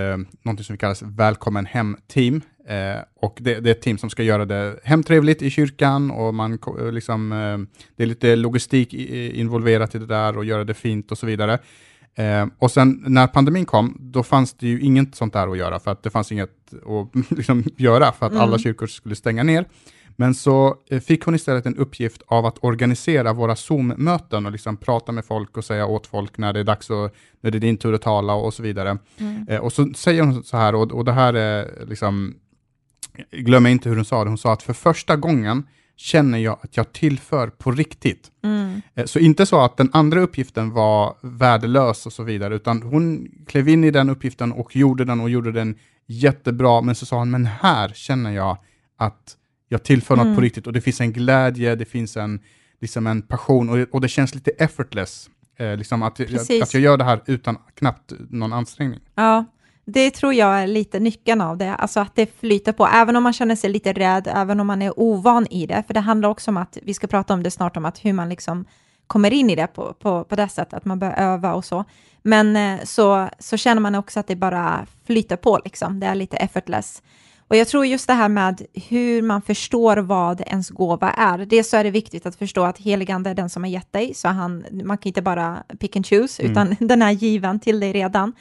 någonting 0.43 0.65
som 0.65 0.73
vi 0.75 0.79
kallar 0.79 1.17
Välkommen 1.17 1.67
Hem-team. 1.67 2.41
Eh, 2.69 3.03
och 3.21 3.39
det, 3.41 3.61
det 3.61 3.71
är 3.71 3.75
ett 3.75 3.83
team 3.83 3.99
som 3.99 4.11
ska 4.11 4.23
göra 4.23 4.45
det 4.45 4.81
hemtrevligt 4.85 5.43
i 5.43 5.51
kyrkan 5.51 6.11
och 6.11 6.35
man, 6.35 6.59
eh, 6.79 6.93
liksom, 6.93 7.33
eh, 7.33 7.83
det 7.97 8.03
är 8.03 8.07
lite 8.07 8.37
logistik 8.37 8.95
i, 8.95 9.41
involverat 9.41 9.95
i 9.95 9.99
det 9.99 10.07
där 10.07 10.39
och 10.39 10.45
göra 10.45 10.65
det 10.65 10.75
fint 10.75 11.13
och 11.13 11.19
så 11.19 11.27
vidare. 11.27 11.59
Eh, 12.15 12.47
och 12.59 12.71
sen 12.71 13.05
när 13.07 13.27
pandemin 13.27 13.65
kom, 13.65 13.97
då 14.01 14.23
fanns 14.23 14.53
det 14.55 14.67
ju 14.69 14.81
inget 14.81 15.15
sånt 15.15 15.33
där 15.33 15.49
att 15.49 15.59
göra, 15.59 15.81
för 15.81 15.91
att 15.91 16.03
det 16.03 16.11
fanns 16.11 16.33
inget 16.33 16.51
att 16.73 17.31
liksom, 17.39 17.65
göra, 17.77 18.13
för 18.13 18.27
att 18.27 18.33
Mm. 18.33 18.43
alla 18.43 18.59
kyrkor 18.59 18.87
skulle 18.87 19.15
stänga 19.15 19.43
ner. 19.43 19.65
Men 20.19 20.35
så 20.35 20.77
eh, 20.91 21.01
fick 21.01 21.25
hon 21.25 21.35
istället 21.35 21.67
en 21.67 21.77
uppgift 21.77 22.23
av 22.27 22.47
att 22.47 22.65
organisera 22.65 23.33
våra 23.33 23.57
Zoom-möten 23.57 24.47
och 24.47 24.53
liksom 24.53 24.77
prata 24.77 25.13
med 25.13 25.25
folk 25.25 25.57
och 25.57 25.65
säga 25.65 25.87
åt 25.87 26.07
folk 26.07 26.39
när 26.39 26.53
det 26.53 26.61
är 26.61 26.65
dags 26.65 26.91
och 26.91 27.15
när 27.41 27.51
det 27.51 27.59
är 27.59 27.61
din 27.61 27.77
tur 27.77 27.93
att 27.95 28.03
tala 28.03 28.35
och 28.35 28.55
så 28.55 28.63
vidare. 28.63 28.99
Mm. 29.19 29.49
Eh, 29.49 29.61
och 29.61 29.73
så 29.73 29.93
säger 29.95 30.23
hon 30.23 30.45
så 30.45 30.57
här, 30.57 30.75
och, 30.75 30.93
och 30.93 31.05
det 31.05 31.13
här 31.13 31.35
är 31.35 31.85
liksom, 31.87 32.35
glöm 33.33 33.67
inte 33.67 33.89
hur 33.89 33.97
hon 33.97 34.05
sa 34.05 34.25
det, 34.25 34.31
hon 34.31 34.39
sa 34.39 34.53
att 34.53 34.63
för 34.63 34.73
första 34.73 35.17
gången 35.17 35.67
känner 35.97 36.39
jag 36.39 36.59
att 36.63 36.77
jag 36.77 36.93
tillför 36.93 37.49
på 37.49 37.73
riktigt. 37.73 38.31
Mm. 38.45 38.81
Eh, 38.95 39.05
Så 39.05 39.19
inte 39.19 39.47
så 39.47 39.61
att 39.61 39.77
den 39.77 39.91
andra 39.93 40.21
uppgiften 40.21 40.71
var 40.71 41.17
värdelös 41.23 42.07
och 42.07 42.13
så 42.13 42.23
vidare, 42.23 42.55
utan 42.55 42.83
hon 42.83 43.29
klev 43.47 43.69
in 43.69 43.85
i 43.85 43.91
den 43.91 44.11
uppgiften 44.11 44.53
och 44.53 44.77
gjorde 44.77 45.05
den 45.05 45.21
och 45.21 45.31
gjorde 45.31 45.53
den 45.53 45.75
jättebra, 46.07 46.81
men 46.81 46.95
så 46.95 47.07
sa 47.07 47.19
hon, 47.19 47.31
men 47.31 47.47
här 47.47 47.89
känner 47.89 48.31
jag 48.31 48.59
att 48.99 49.37
jag 49.69 49.83
tillför 49.83 50.17
något 50.17 50.25
Mm. 50.25 50.35
på 50.37 50.41
riktigt 50.43 50.67
och 50.67 50.73
det 50.73 50.81
finns 50.81 51.01
en 51.01 51.13
glädje, 51.13 51.75
det 51.75 51.85
finns 51.85 52.17
en, 52.17 52.41
liksom 52.81 53.07
en 53.07 53.23
passion 53.23 53.69
och, 53.71 53.87
och 53.93 54.01
det 54.01 54.09
känns 54.09 54.35
lite 54.35 54.51
effortless. 54.51 55.31
Eh, 55.59 55.77
liksom 55.77 56.03
att, 56.03 56.19
jag, 56.19 56.63
att 56.63 56.75
jag 56.75 56.83
gör 56.83 56.97
det 56.97 57.05
här 57.05 57.21
utan 57.27 57.57
knappt 57.75 58.13
någon 58.31 58.53
ansträngning. 58.53 59.01
Ja, 59.15 59.45
det 59.87 60.11
tror 60.11 60.35
jag 60.35 60.63
är 60.63 60.67
lite 60.67 61.01
nyckeln 61.01 61.41
av 61.41 61.59
det, 61.59 61.75
alltså 61.75 62.01
att 62.01 62.15
det 62.15 62.39
flyter 62.41 62.73
på, 62.73 62.87
även 62.87 63.17
om 63.17 63.23
man 63.23 63.33
känner 63.33 63.57
sig 63.57 63.71
lite 63.71 63.93
rädd, 63.93 64.29
även 64.35 64.61
om 64.61 64.67
man 64.67 64.83
är 64.83 65.01
ovan 65.01 65.47
i 65.51 65.67
det, 65.67 65.83
för 65.87 65.95
det 65.95 66.01
handlar 66.01 66.29
också 66.29 66.51
om 66.51 66.57
att, 66.57 66.79
vi 66.83 66.95
ska 66.95 67.07
prata 67.07 67.35
om 67.35 67.43
det 67.43 67.51
snart, 67.51 67.77
om 67.77 67.85
att 67.85 68.05
hur 68.05 68.13
man 68.13 68.29
liksom 68.29 68.65
kommer 69.07 69.33
in 69.33 69.51
i 69.51 69.57
det 69.57 69.67
på, 69.67 69.93
på, 69.93 70.25
på 70.25 70.37
det 70.37 70.49
sättet, 70.49 70.75
att 70.75 70.85
man 70.85 70.99
börjar 70.99 71.15
öva 71.17 71.55
och 71.55 71.65
så. 71.65 71.85
Men 72.23 72.57
eh, 72.57 72.85
så, 72.85 73.29
så 73.39 73.57
känner 73.57 73.81
man 73.81 73.95
också 73.95 74.21
att 74.21 74.27
det 74.27 74.37
bara 74.37 74.87
flyter 75.07 75.37
på, 75.37 75.61
liksom. 75.65 76.01
det 76.01 76.07
är 76.07 76.15
lite 76.15 76.37
effortless. 76.37 77.03
Och 77.49 77.57
jag 77.57 77.69
tror 77.69 77.87
just 77.87 78.07
det 78.07 78.13
här 78.13 78.29
med 78.29 78.63
hur 78.89 79.23
man 79.23 79.43
förstår 79.43 79.97
vad 79.97 80.41
ens 80.41 80.71
gåva 80.71 81.11
är. 81.11 81.39
Dels 81.39 81.69
så 81.71 81.77
är 81.77 81.85
det 81.85 81.91
viktigt 81.91 82.27
att 82.27 82.37
förstå 82.37 82.65
att 82.65 82.79
heligande 82.79 83.31
är 83.31 83.35
den 83.35 83.51
som 83.51 83.63
har 83.63 83.71
gett 83.71 83.93
dig, 83.93 84.15
så 84.15 84.29
han, 84.29 84.65
man 84.85 84.99
kan 84.99 85.09
inte 85.09 85.23
bara 85.23 85.63
pick 85.79 85.97
and 85.97 86.07
choose, 86.07 86.43
Mm. 86.43 86.53
utan 86.53 86.77
den 86.89 87.03
är 87.03 87.11
given 87.11 87.61
till 87.61 87.81
dig 87.81 87.93
redan. 87.93 88.33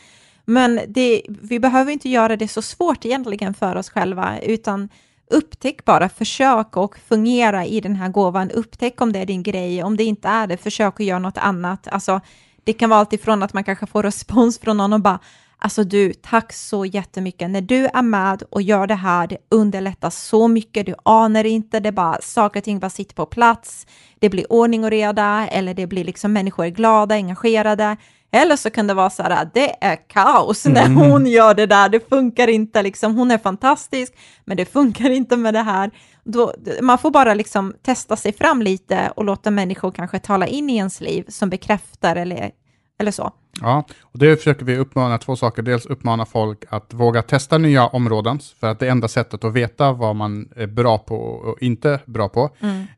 Men 0.45 0.79
det, 0.87 1.21
vi 1.27 1.59
behöver 1.59 1.91
inte 1.91 2.09
göra 2.09 2.35
det 2.35 2.47
så 2.47 2.61
svårt 2.61 3.05
egentligen 3.05 3.53
för 3.53 3.75
oss 3.75 3.89
själva, 3.89 4.39
utan 4.39 4.89
upptäck 5.31 5.85
bara, 5.85 6.09
försök 6.09 6.77
och 6.77 6.97
fungera 6.97 7.65
i 7.65 7.81
den 7.81 7.95
här 7.95 8.09
gåvan. 8.09 8.51
Upptäck 8.51 9.01
om 9.01 9.11
det 9.11 9.19
är 9.19 9.25
din 9.25 9.43
grej, 9.43 9.83
om 9.83 9.97
det 9.97 10.03
inte 10.03 10.27
är 10.27 10.47
det, 10.47 10.57
försök 10.57 10.99
att 10.99 11.05
göra 11.05 11.19
något 11.19 11.37
annat. 11.37 11.87
Alltså, 11.87 12.21
det 12.63 12.73
kan 12.73 12.89
vara 12.89 12.99
alltifrån 12.99 13.43
att 13.43 13.53
man 13.53 13.63
kanske 13.63 13.85
får 13.85 14.03
respons 14.03 14.59
från 14.59 14.77
någon 14.77 14.93
och 14.93 15.01
bara, 15.01 15.19
alltså 15.57 15.83
du, 15.83 16.13
tack 16.13 16.53
så 16.53 16.85
jättemycket. 16.85 17.49
När 17.49 17.61
du 17.61 17.85
är 17.85 18.01
med 18.01 18.43
och 18.49 18.61
gör 18.61 18.87
det 18.87 18.95
här, 18.95 19.27
det 19.27 19.37
underlättar 19.49 20.09
så 20.09 20.47
mycket, 20.47 20.85
du 20.85 20.95
anar 21.03 21.43
inte, 21.43 21.79
det 21.79 21.89
är 21.89 21.93
bara 21.93 22.21
saker 22.21 22.59
och 22.59 22.63
ting 22.63 22.79
bara 22.79 22.89
sitter 22.89 23.15
på 23.15 23.25
plats, 23.25 23.87
det 24.19 24.29
blir 24.29 24.51
ordning 24.53 24.83
och 24.83 24.89
reda, 24.89 25.47
eller 25.47 25.73
det 25.73 25.87
blir 25.87 26.03
liksom 26.03 26.33
människor 26.33 26.65
är 26.65 26.69
glada, 26.69 27.15
engagerade. 27.15 27.97
Eller 28.35 28.55
så 28.55 28.69
kan 28.69 28.87
det 28.87 28.93
vara 28.93 29.09
så 29.09 29.23
här, 29.23 29.49
det 29.53 29.83
är 29.85 29.95
kaos 30.09 30.65
när 30.65 30.85
Mm. 30.85 30.97
hon 30.97 31.25
gör 31.27 31.53
det 31.53 31.65
där, 31.65 31.89
det 31.89 32.09
funkar 32.09 32.47
inte, 32.47 32.83
liksom, 32.83 33.15
hon 33.15 33.31
är 33.31 33.37
fantastisk, 33.37 34.13
men 34.45 34.57
det 34.57 34.65
funkar 34.65 35.09
inte 35.09 35.37
med 35.37 35.53
det 35.53 35.61
här. 35.61 35.91
Då, 36.23 36.53
man 36.81 36.97
får 36.97 37.11
bara 37.11 37.33
liksom 37.33 37.73
testa 37.85 38.15
sig 38.15 38.33
fram 38.33 38.61
lite 38.61 39.11
och 39.15 39.25
låta 39.25 39.51
människor 39.51 39.91
kanske 39.91 40.19
tala 40.19 40.47
in 40.47 40.69
i 40.69 40.75
ens 40.75 41.01
liv 41.01 41.25
som 41.27 41.49
bekräftar 41.49 42.15
eller, 42.15 42.51
eller 42.97 43.11
så. 43.11 43.31
Ja, 43.61 43.85
och 44.01 44.19
det 44.19 44.37
försöker 44.37 44.65
vi 44.65 44.77
uppmana 44.77 45.17
två 45.17 45.35
saker. 45.35 45.61
Dels 45.61 45.85
uppmana 45.85 46.25
folk 46.25 46.63
att 46.69 46.93
våga 46.93 47.21
testa 47.21 47.57
nya 47.57 47.87
områden, 47.87 48.39
för 48.59 48.67
att 48.67 48.79
det 48.79 48.87
är 48.87 48.91
enda 48.91 49.07
sättet 49.07 49.43
att 49.43 49.53
veta 49.53 49.91
vad 49.91 50.15
man 50.15 50.49
är 50.55 50.67
bra 50.67 50.97
på 50.97 51.15
och 51.15 51.61
inte 51.61 51.99
bra 52.05 52.29
på. 52.29 52.49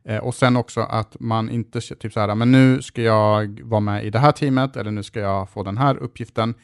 Eh, 0.04 0.18
och 0.18 0.34
sen 0.34 0.56
också 0.56 0.80
att 0.80 1.16
man 1.20 1.50
inte 1.50 1.80
typ 1.80 2.12
så 2.12 2.20
här, 2.20 2.34
men 2.34 2.52
nu 2.52 2.82
ska 2.82 3.02
jag 3.02 3.60
vara 3.64 3.80
med 3.80 4.04
i 4.04 4.10
det 4.10 4.18
här 4.18 4.32
teamet, 4.32 4.76
eller 4.76 4.90
nu 4.90 5.02
ska 5.02 5.20
jag 5.20 5.50
få 5.50 5.62
den 5.62 5.78
här 5.78 5.96
uppgiften. 5.96 6.54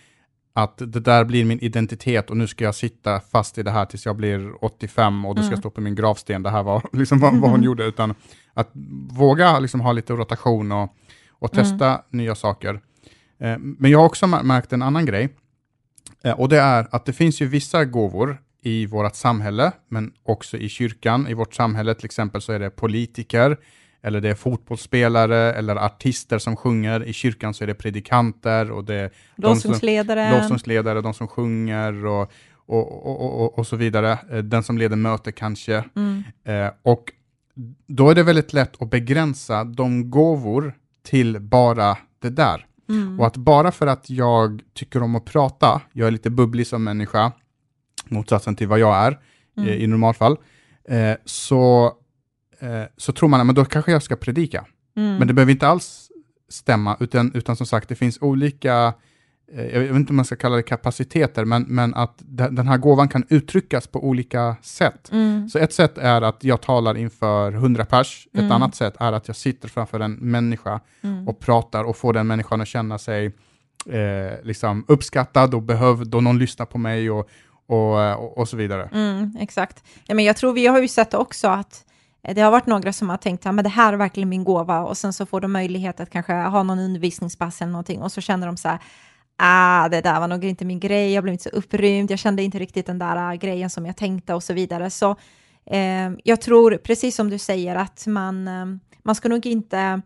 Att 0.57 0.79
det 0.79 1.01
där 1.01 1.25
blir 1.25 1.45
min 1.45 1.59
identitet 1.61 2.31
och 2.31 2.37
nu 2.37 2.47
ska 2.47 2.65
jag 2.65 2.75
sitta 2.75 3.21
fast 3.21 3.59
i 3.59 3.63
det 3.63 3.71
här 3.71 3.85
tills 3.87 4.07
jag 4.07 4.17
blir 4.17 4.65
85 4.65 5.25
och 5.25 5.35
det 5.35 5.43
ska 5.43 5.49
Mm. 5.49 5.61
stå 5.61 5.71
på 5.71 5.81
min 5.81 5.95
gravsten, 5.95 6.43
det 6.43 6.51
här 6.51 6.63
var 6.63 6.83
liksom 6.93 7.19
vad, 7.19 7.41
vad 7.41 7.51
hon 7.51 7.63
gjorde. 7.63 7.85
Utan 7.85 8.15
att 8.55 8.71
våga 9.11 9.59
liksom 9.59 9.81
ha 9.81 9.93
lite 9.93 10.13
rotation 10.13 10.73
och, 10.73 10.91
och 11.31 11.53
testa 11.53 12.03
nya 12.11 12.35
saker. 12.35 12.81
Eh, 13.41 13.59
Men 13.59 13.91
jag 13.91 13.99
har 13.99 14.07
också 14.07 14.27
mär- 14.27 14.43
märkt 14.43 14.73
en 14.73 14.83
annan 14.83 15.07
grej. 15.07 15.29
Eh, 16.25 16.41
Och 16.41 16.49
det 16.49 16.59
är 16.61 16.87
att 16.91 17.05
det 17.07 17.13
finns 17.13 17.41
ju 17.43 17.47
vissa 17.47 17.85
gåvor 17.85 18.39
i 18.63 18.87
vårt 18.87 19.15
samhälle, 19.15 19.73
men 19.89 20.13
också 20.23 20.57
i 20.57 20.69
kyrkan. 20.69 21.29
I 21.29 21.35
vårt 21.35 21.55
samhälle 21.55 21.95
till 21.95 22.05
exempel 22.05 22.41
så 22.41 22.53
är 22.53 22.59
det 22.59 22.71
politiker, 22.71 23.57
eller 24.03 24.21
det 24.21 24.29
är 24.31 24.35
fotbollsspelare, 24.35 25.53
eller 25.55 25.77
artister 25.77 26.39
som 26.39 26.57
sjunger. 26.57 27.05
I 27.05 27.13
kyrkan 27.13 27.55
så 27.55 27.65
är 27.65 27.67
det 27.67 27.75
predikanter 27.75 28.71
och 28.71 28.85
det 28.85 28.95
är 28.95 29.11
de 29.37 29.43
som- 29.43 29.71
Lovsångsledare. 29.71 30.31
lovsångsledare, 30.41 31.01
de 31.01 31.15
som 31.15 31.29
sjunger 31.29 32.07
och, 32.07 32.33
och, 32.67 33.07
och, 33.07 33.41
och, 33.43 33.59
och 33.59 33.67
så 33.67 33.77
vidare. 33.77 34.19
Eh, 34.31 34.39
den 34.39 34.63
som 34.63 34.79
leder 34.79 34.97
möte 34.97 35.33
kanske. 35.33 35.85
Mm. 35.97 36.23
Eh, 36.45 36.71
och 36.83 37.13
då 37.87 38.11
är 38.11 38.15
det 38.15 38.23
väldigt 38.23 38.53
lätt 38.53 38.83
att 38.83 38.91
begränsa 38.91 39.65
de 39.65 40.11
gåvor 40.11 40.75
till 41.03 41.41
bara 41.41 41.97
det 42.23 42.31
där. 42.31 42.67
Mm. 42.89 43.21
Och 43.21 43.27
att 43.27 43.37
bara 43.37 43.73
för 43.73 43.87
att 43.87 44.11
jag 44.11 44.63
tycker 44.73 45.03
om 45.03 45.15
att 45.15 45.25
prata, 45.25 45.83
jag 45.93 46.07
är 46.07 46.11
lite 46.11 46.31
bubblig 46.31 46.67
som 46.67 46.85
människa, 46.85 47.33
motsatsen 48.09 48.57
till 48.57 48.69
vad 48.69 48.79
jag 48.79 48.97
är 48.97 49.19
Mm. 49.57 49.69
eh, 49.69 49.75
i 49.77 49.87
normalfall, 49.87 50.37
eh, 50.89 51.17
så, 51.25 51.93
eh, 52.61 52.83
så 52.97 53.13
tror 53.13 53.29
man 53.29 53.51
att 53.51 53.57
då 53.57 53.65
kanske 53.65 53.93
jag 53.93 54.03
ska 54.03 54.17
predika. 54.17 54.65
Mm. 54.97 55.17
Men 55.17 55.29
det 55.29 55.35
behöver 55.35 55.53
inte 55.53 55.69
alls 55.69 56.11
stämma, 56.49 56.97
utan, 57.01 57.33
utan 57.35 57.57
som 57.57 57.67
sagt, 57.67 57.89
det 57.89 57.95
finns 57.95 58.19
olika, 58.23 58.95
jag 59.57 59.81
vet 59.81 59.91
inte 59.97 60.11
om 60.11 60.17
man 60.17 60.25
ska 60.25 60.37
kalla 60.37 60.57
det 60.57 60.63
kapaciteter, 60.63 61.45
men, 61.45 61.63
men 61.63 61.95
att 61.95 62.15
de- 62.19 62.55
den 62.55 62.69
här 62.69 62.77
gåvan 62.79 63.09
kan 63.09 63.25
uttryckas 63.29 63.87
på 63.87 64.05
olika 64.05 64.57
sätt. 64.63 65.13
Mm. 65.13 65.49
Så 65.49 65.59
ett 65.59 65.73
sätt 65.73 65.99
är 65.99 66.23
att 66.23 66.45
jag 66.45 66.61
talar 66.63 66.97
inför 66.97 67.53
100 67.53 67.85
pers, 67.85 68.29
ett 68.33 68.39
Mm. 68.41 68.53
annat 68.53 68.75
sätt 68.75 68.95
är 69.01 69.13
att 69.13 69.29
jag 69.29 69.37
sitter 69.37 69.69
framför 69.69 70.01
en 70.01 70.13
människa 70.13 70.81
Mm. 71.03 71.29
och 71.29 71.39
pratar 71.41 71.85
och 71.85 71.97
får 71.97 72.13
den 72.13 72.27
människan 72.27 72.61
att 72.61 72.69
känna 72.69 72.99
sig 72.99 73.27
eh, 73.87 74.43
liksom 74.45 74.85
uppskattad 74.89 75.55
och 75.55 75.63
behövd 75.63 76.15
och 76.15 76.23
någon 76.23 76.39
lyssnar 76.39 76.67
på 76.67 76.79
mig 76.79 77.11
och, 77.11 77.29
och, 77.67 78.03
eh, 78.03 78.15
och, 78.15 78.39
och 78.39 78.49
så 78.49 78.57
vidare. 78.57 78.89
Mm, 78.93 79.37
exakt. 79.41 79.83
Ja, 80.07 80.15
men 80.15 80.25
jag 80.25 80.37
tror 80.37 80.53
vi 80.53 80.67
har 80.67 80.81
ju 80.83 80.89
sett 80.89 81.15
också 81.15 81.49
att 81.49 81.85
eh, 82.23 82.35
det 82.35 82.41
har 82.41 82.51
varit 82.51 82.67
några 82.67 82.93
som 82.93 83.09
har 83.11 83.17
tänkt 83.17 83.47
att 83.47 83.63
det 83.65 83.69
här 83.69 83.93
är 83.93 83.97
verkligen 83.97 84.29
min 84.29 84.45
gåva 84.45 84.81
och 84.81 84.97
sen 84.97 85.13
så 85.13 85.27
får 85.27 85.41
de 85.41 85.53
möjlighet 85.53 86.01
att 86.01 86.11
kanske 86.11 86.33
ha 86.33 86.63
någon 86.63 86.79
undervisningspass 86.79 87.63
eller 87.63 87.73
någonting 87.73 88.03
och 88.03 88.13
så 88.13 88.21
känner 88.21 88.47
de 88.47 88.57
så 88.57 88.69
här 88.69 88.79
ah, 89.37 89.89
det 89.89 90.01
där 90.01 90.21
var 90.21 90.29
nog 90.29 90.45
inte 90.45 90.65
min 90.65 90.81
grej, 90.81 91.13
jag 91.13 91.25
blev 91.25 91.33
inte 91.33 91.51
så 91.51 91.57
upprymd, 91.57 92.11
jag 92.11 92.19
kände 92.19 92.43
inte 92.43 92.59
riktigt 92.59 92.87
den 92.87 92.99
där 92.99 93.17
ah, 93.17 93.35
grejen 93.35 93.71
som 93.71 93.87
jag 93.87 93.97
tänkte 93.97 94.35
och 94.35 94.43
så 94.43 94.53
vidare. 94.53 94.91
Så 94.91 95.17
eh, 95.67 96.11
jag 96.25 96.41
tror, 96.41 96.77
precis 96.77 97.17
som 97.17 97.31
du 97.31 97.39
säger, 97.39 97.77
att 97.77 98.07
man, 98.07 98.49
eh, 98.49 98.67
man 99.03 99.15
ska 99.15 99.29
nog 99.29 99.47
inte 99.47 100.03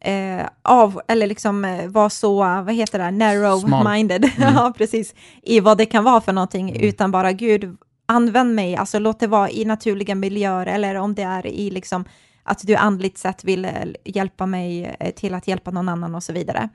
eh, 0.00 0.46
av, 0.62 1.00
eller 1.08 1.26
liksom 1.26 1.64
eh, 1.64 1.88
vara 1.88 2.10
så, 2.10 2.36
vad 2.38 2.74
heter 2.74 2.98
det, 2.98 3.04
narrow-minded, 3.04 4.30
ja 4.38 4.72
precis, 4.76 5.14
i 5.42 5.60
vad 5.60 5.78
det 5.78 5.86
kan 5.86 6.04
vara 6.04 6.20
för 6.20 6.32
någonting, 6.32 6.76
utan 6.76 7.10
bara 7.10 7.32
Gud, 7.32 7.76
använd 8.06 8.54
mig, 8.54 8.76
alltså 8.76 8.98
låt 8.98 9.20
det 9.20 9.26
vara 9.26 9.50
i 9.50 9.64
naturliga 9.64 10.14
miljöer, 10.14 10.66
eller 10.66 10.94
om 10.94 11.14
det 11.14 11.22
är 11.22 11.46
i 11.46 11.70
liksom 11.70 12.04
att 12.44 12.66
du 12.66 12.74
andligt 12.74 13.18
sett 13.18 13.44
vill 13.44 13.64
eh, 13.64 13.72
hjälpa 14.04 14.46
mig 14.46 14.96
eh, 15.00 15.10
till 15.14 15.34
att 15.34 15.48
hjälpa 15.48 15.70
någon 15.70 15.88
annan 15.88 16.14
och 16.14 16.22
så 16.22 16.32
vidare. 16.32 16.68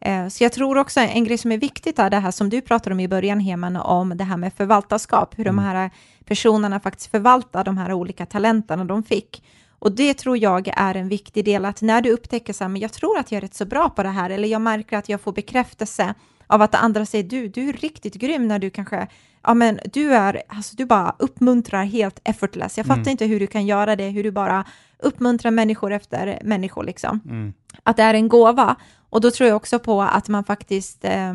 Eh, 0.00 0.28
Så 0.28 0.44
jag 0.44 0.52
tror 0.52 0.78
också 0.78 1.00
en 1.00 1.24
grej 1.24 1.38
som 1.38 1.52
är 1.52 1.58
viktigt 1.58 1.98
är 1.98 2.10
det 2.10 2.18
här 2.18 2.30
som 2.30 2.50
du 2.50 2.60
pratade 2.60 2.94
om 2.94 3.00
i 3.00 3.08
början, 3.08 3.40
Heman, 3.40 3.76
om 3.76 4.16
det 4.16 4.24
här 4.24 4.36
med 4.36 4.52
förvaltarskap, 4.52 5.38
hur 5.38 5.44
de 5.44 5.58
här 5.58 5.90
personerna 6.24 6.80
faktiskt 6.80 7.10
förvaltar 7.10 7.64
de 7.64 7.78
här 7.78 7.92
olika 7.92 8.26
talenterna 8.26 8.84
de 8.84 9.02
fick. 9.02 9.44
Och 9.78 9.92
det 9.92 10.14
tror 10.14 10.38
jag 10.38 10.68
är 10.76 10.94
en 10.94 11.08
viktig 11.08 11.44
del, 11.44 11.64
att 11.64 11.82
när 11.82 12.00
du 12.02 12.10
upptäcker 12.10 12.52
så 12.52 12.64
här, 12.64 12.68
men 12.68 12.82
jag 12.82 12.92
tror 12.92 13.18
att 13.18 13.32
jag 13.32 13.36
är 13.36 13.40
rätt 13.40 13.54
så 13.54 13.64
bra 13.64 13.88
på 13.90 14.02
det 14.02 14.08
här, 14.08 14.30
eller 14.30 14.48
jag 14.48 14.60
märker 14.60 14.96
att 14.96 15.08
jag 15.08 15.20
får 15.20 15.32
bekräftelse 15.32 16.14
av 16.46 16.62
att 16.62 16.74
andra 16.74 17.06
säger 17.06 17.24
du, 17.24 17.48
du 17.48 17.68
är 17.68 17.72
riktigt 17.72 18.14
grym 18.14 18.48
när 18.48 18.58
du 18.58 18.70
kanske, 18.70 19.06
ja 19.42 19.54
men 19.54 19.78
du 19.92 20.14
är, 20.14 20.42
alltså 20.48 20.76
du 20.76 20.84
bara 20.86 21.14
uppmuntrar 21.18 21.84
helt 21.84 22.20
effortless. 22.24 22.76
Jag 22.76 22.86
fattar 22.86 23.10
inte 23.10 23.26
hur 23.26 23.40
du 23.40 23.46
kan 23.46 23.66
göra 23.66 23.96
det, 23.96 24.08
hur 24.08 24.22
du 24.22 24.30
bara 24.30 24.64
uppmuntrar 25.04 25.50
människor 25.50 25.92
efter 25.92 26.38
människor 26.44 26.84
liksom. 26.84 27.20
Mm. 27.24 27.52
Att 27.82 27.96
det 27.96 28.02
är 28.02 28.14
en 28.14 28.28
gåva. 28.28 28.76
Och 29.10 29.20
då 29.20 29.30
tror 29.30 29.48
jag 29.48 29.56
också 29.56 29.78
på 29.78 30.02
att 30.02 30.28
man 30.28 30.44
faktiskt 30.44 31.04
eh, 31.04 31.34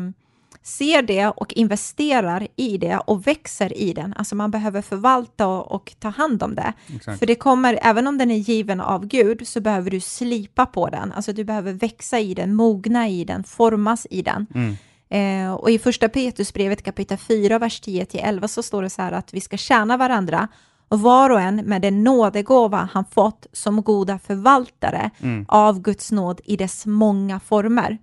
ser 0.62 1.02
det 1.02 1.26
och 1.26 1.52
investerar 1.52 2.48
i 2.56 2.78
det 2.78 2.98
och 2.98 3.26
växer 3.26 3.76
i 3.76 3.92
den. 3.92 4.14
Alltså 4.16 4.34
man 4.34 4.50
behöver 4.50 4.82
förvalta 4.82 5.46
och, 5.46 5.72
och 5.72 5.94
ta 5.98 6.08
hand 6.08 6.42
om 6.42 6.54
det. 6.54 6.72
Exakt. 6.94 7.18
För 7.18 7.26
det 7.26 7.34
kommer, 7.34 7.78
även 7.82 8.06
om 8.06 8.18
den 8.18 8.30
är 8.30 8.36
given 8.36 8.80
av 8.80 9.06
Gud, 9.06 9.48
så 9.48 9.60
behöver 9.60 9.90
du 9.90 10.00
slipa 10.00 10.66
på 10.66 10.88
den. 10.88 11.12
Alltså 11.12 11.32
du 11.32 11.44
behöver 11.44 11.72
växa 11.72 12.20
i 12.20 12.34
den, 12.34 12.54
mogna 12.54 13.08
i 13.08 13.24
den, 13.24 13.44
formas 13.44 14.06
i 14.10 14.22
den. 14.22 14.46
Mm. 14.54 14.76
Eh, 15.10 15.54
och 15.54 15.70
i 15.70 15.78
första 15.78 16.08
Petrusbrevet 16.08 16.82
kapitel 16.82 17.18
4, 17.18 17.58
vers 17.58 17.82
10-11 17.82 18.46
så 18.46 18.62
står 18.62 18.82
det 18.82 18.90
så 18.90 19.02
här 19.02 19.12
att 19.12 19.34
vi 19.34 19.40
ska 19.40 19.56
tjäna 19.56 19.96
varandra 19.96 20.48
och 20.90 21.00
var 21.00 21.30
och 21.30 21.40
en 21.40 21.56
med 21.56 21.82
den 21.82 22.04
nådegåva 22.04 22.88
han 22.92 23.04
fått 23.04 23.46
som 23.52 23.82
goda 23.82 24.18
förvaltare 24.18 25.10
Mm. 25.20 25.44
av 25.48 25.80
Guds 25.80 26.12
nåd 26.12 26.40
i 26.44 26.56
dess 26.56 26.86
många 26.86 27.40
former. 27.40 27.98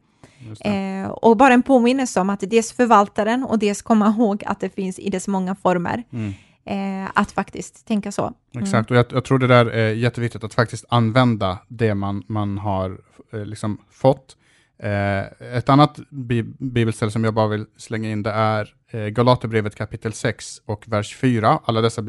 Eh, 0.60 1.10
och 1.10 1.38
bara 1.38 1.54
en 1.54 1.64
påminnelse 1.64 2.20
om 2.22 2.30
att 2.30 2.40
dels 2.40 2.72
förvaltaren 2.74 3.44
och 3.44 3.60
dels 3.60 3.82
komma 3.82 4.08
ihåg 4.08 4.44
att 4.46 4.60
det 4.60 4.70
finns 4.70 5.00
i 5.00 5.10
dess 5.10 5.28
många 5.28 5.56
former. 5.56 6.04
Mm. 6.12 6.34
Eh, 6.66 7.10
att 7.14 7.32
faktiskt 7.32 7.88
tänka 7.88 8.12
så. 8.12 8.34
Mm. 8.54 8.64
Exakt, 8.64 8.92
och 8.92 8.98
jag, 8.98 9.06
jag 9.10 9.26
tror 9.26 9.40
det 9.40 9.48
där 9.48 9.66
är 9.66 9.94
jätteviktigt 9.94 10.44
att 10.44 10.54
faktiskt 10.54 10.86
använda 10.90 11.58
det 11.68 11.96
man, 11.96 12.24
man 12.28 12.58
har 12.58 12.98
eh, 13.34 13.46
liksom 13.46 13.78
fått. 13.92 14.38
Eh, 14.84 15.56
ett 15.58 15.70
annat 15.70 16.00
bi 16.10 16.44
bibelställe 16.44 17.12
som 17.12 17.24
jag 17.24 17.34
bara 17.34 17.48
vill 17.48 17.66
slänga 17.78 18.10
in 18.10 18.24
det 18.24 18.32
är 18.32 18.74
eh, 18.92 19.08
Galaterbrevet 19.08 19.76
kapitel 19.76 20.14
6 20.14 20.62
och 20.66 20.84
vers 20.88 21.16
4. 21.16 21.60
Alla 21.66 21.82
dessa 21.82 22.02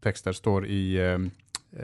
bibeltexter 0.00 0.32
står 0.32 0.66
i 0.66 0.96
eh, 0.96 1.18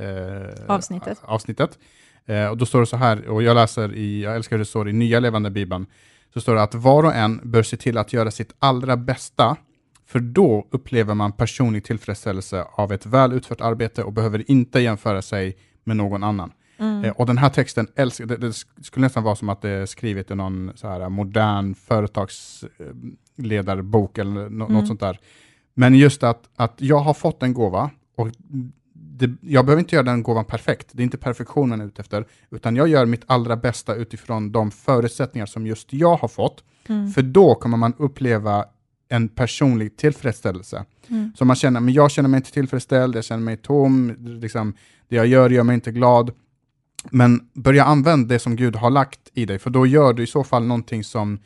eh, 0.03 0.47
Avsnittet. 0.69 1.19
avsnittet. 1.23 1.79
Eh, 2.27 2.47
och 2.47 2.57
då 2.57 2.67
står 2.67 2.81
det 2.81 2.87
så 2.87 2.97
här, 2.97 3.29
och 3.29 3.43
jag 3.43 3.55
läser 3.55 3.95
i, 3.95 4.23
jag 4.23 4.37
älskar 4.37 4.57
hur 4.57 4.59
det 4.59 4.65
står 4.65 4.89
i 4.89 4.93
nya 4.93 5.21
levande 5.21 5.51
bibeln, 5.51 5.87
så 6.35 6.41
står 6.41 6.55
det 6.55 6.63
att 6.63 6.75
var 6.75 7.05
och 7.05 7.15
en 7.15 7.41
bör 7.43 7.63
se 7.63 7.77
till 7.77 7.99
att 7.99 8.13
göra 8.13 8.31
sitt 8.31 8.55
allra 8.59 8.97
bästa, 8.97 9.57
för 10.07 10.19
då 10.21 10.67
upplever 10.71 11.15
man 11.15 11.33
personlig 11.33 11.85
tillfredsställelse 11.85 12.65
av 12.77 12.93
ett 12.93 13.07
väl 13.07 13.33
utfört 13.33 13.61
arbete 13.61 14.03
och 14.03 14.13
behöver 14.13 14.51
inte 14.51 14.81
jämföra 14.81 15.23
sig 15.23 15.57
med 15.85 15.97
någon 15.97 16.25
annan. 16.25 16.53
Mm. 16.79 17.13
Och 17.17 17.27
den 17.27 17.39
här 17.39 17.49
texten, 17.51 17.87
älskar, 17.97 18.27
det, 18.27 18.37
det 18.37 18.53
skulle 18.83 19.07
nästan 19.07 19.23
vara 19.23 19.37
som 19.37 19.49
att 19.49 19.63
det 19.63 19.71
är 19.71 19.87
skrivet 19.87 20.31
i 20.31 20.35
någon 20.35 20.73
så 20.75 20.89
här 20.89 21.09
modern 21.09 21.75
företagsledarbok 21.75 24.19
eller 24.19 24.49
no, 24.51 24.65
Mm. 24.65 24.73
något 24.73 24.87
sånt 24.87 25.01
där. 25.01 25.19
Men 25.75 25.95
just 25.95 26.23
att, 26.23 26.49
att 26.57 26.75
jag 26.77 26.99
har 26.99 27.15
fått 27.15 27.43
en 27.43 27.55
gåva 27.55 27.91
och 28.17 28.29
det, 28.93 29.31
jag 29.41 29.67
behöver 29.67 29.81
inte 29.81 29.95
göra 29.95 30.05
den 30.05 30.23
gåvan 30.23 30.45
perfekt. 30.45 30.89
Det 30.93 31.03
är 31.03 31.05
inte 31.05 31.19
perfektionen 31.19 31.81
ute 31.81 32.03
efter, 32.03 32.27
utan 32.51 32.77
jag 32.77 32.89
gör 32.89 33.07
mitt 33.07 33.23
allra 33.27 33.57
bästa 33.57 33.95
utifrån 33.95 34.53
de 34.53 34.71
förutsättningar 34.71 35.47
som 35.47 35.67
just 35.67 35.93
jag 35.93 36.17
har 36.17 36.29
fått. 36.29 36.65
Mm. 36.89 37.11
För 37.11 37.23
då 37.23 37.55
kommer 37.55 37.77
man 37.77 37.95
uppleva 37.99 38.65
en 39.09 39.29
personlig 39.29 39.97
tillfredsställelse. 39.97 40.85
Mm. 41.09 41.33
Så 41.39 41.45
man 41.45 41.57
känner, 41.57 41.81
men 41.81 41.95
jag 41.95 42.11
känner 42.11 42.29
mig 42.29 42.39
inte 42.39 42.53
tillfredsställd, 42.53 43.17
jag 43.17 43.25
känner 43.25 43.43
mig 43.43 43.57
tom, 43.57 44.17
liksom, 44.19 44.75
det 45.09 45.17
jag 45.17 45.27
gör 45.27 45.51
gör 45.51 45.63
mig 45.63 45.75
inte 45.75 45.93
glad. 45.93 46.31
Men 47.11 47.49
börja 47.53 47.85
använda 47.85 48.29
det 48.29 48.39
som 48.39 48.57
Gud 48.57 48.77
har 48.77 48.91
lagt 48.91 49.21
i 49.35 49.47
dig, 49.47 49.59
för 49.59 49.71
då 49.71 49.87
gör 49.87 50.13
du 50.13 50.23
i 50.23 50.27
så 50.27 50.45
fall 50.45 50.65
någonting 50.65 51.05
som 51.05 51.39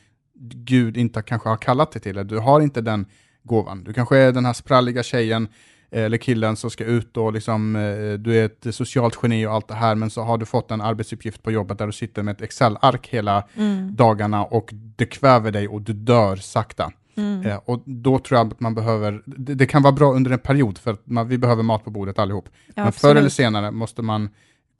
Gud 0.43 0.97
inte 0.97 1.23
kanske 1.23 1.49
har 1.49 1.57
kallat 1.57 1.93
dig 1.93 2.03
till. 2.03 2.11
eller 2.11 2.25
Du 2.25 2.39
har 2.39 2.61
inte 2.61 2.81
den 2.81 3.07
gåvan. 3.43 3.85
Du 3.85 3.93
kanske 3.93 4.17
är 4.17 4.33
den 4.33 4.45
här 4.45 4.53
spralliga 4.53 5.03
tjejen 5.03 5.49
eller 5.91 6.19
killen 6.19 6.57
som 6.57 6.71
ska 6.71 6.85
ut 6.85 7.17
och 7.17 7.33
liksom, 7.33 7.77
eh, 7.77 8.13
du 8.13 8.37
är 8.37 8.45
ett 8.45 8.75
socialt 8.75 9.19
geni 9.23 9.47
och 9.47 9.53
allt 9.53 9.69
det 9.69 9.75
här, 9.75 9.95
men 9.95 10.11
så 10.11 10.23
har 10.23 10.39
du 10.39 10.47
fått 10.47 10.71
en 10.71 10.81
arbetsuppgift 10.81 11.43
på 11.43 11.51
jobbet 11.51 11.79
där 11.79 11.87
du 11.87 11.93
sitter 11.93 12.23
med 12.23 12.33
ett 12.33 12.43
Excel-ark 12.43 13.09
hela 13.09 13.45
Mm. 13.57 13.97
dagarna 13.97 14.45
och 14.45 14.71
det 14.73 15.07
kväver 15.07 15.51
dig 15.51 15.69
och 15.69 15.83
du 15.83 15.93
dör 15.93 16.37
sakta. 16.37 16.93
Mm. 17.17 17.47
Eh, 17.47 17.57
och 17.65 17.83
då 17.85 18.19
tror 18.19 18.39
jag 18.39 18.47
att 18.53 18.61
man 18.61 18.75
behöver, 18.75 19.23
det, 19.27 19.55
det 19.55 19.67
kan 19.67 19.83
vara 19.83 19.93
bra 19.93 20.13
under 20.13 20.31
en 20.31 20.39
period 20.39 20.79
för 20.79 20.93
att 20.93 21.07
man, 21.07 21.29
vi 21.29 21.39
behöver 21.39 21.63
mat 21.63 21.85
på 21.85 21.91
bordet 21.91 22.19
allihop. 22.19 22.49
Ja, 22.75 22.85
Men 22.85 22.93
förr 22.93 23.17
eller 23.17 23.29
senare 23.29 23.71
måste 23.71 24.03
man 24.03 24.29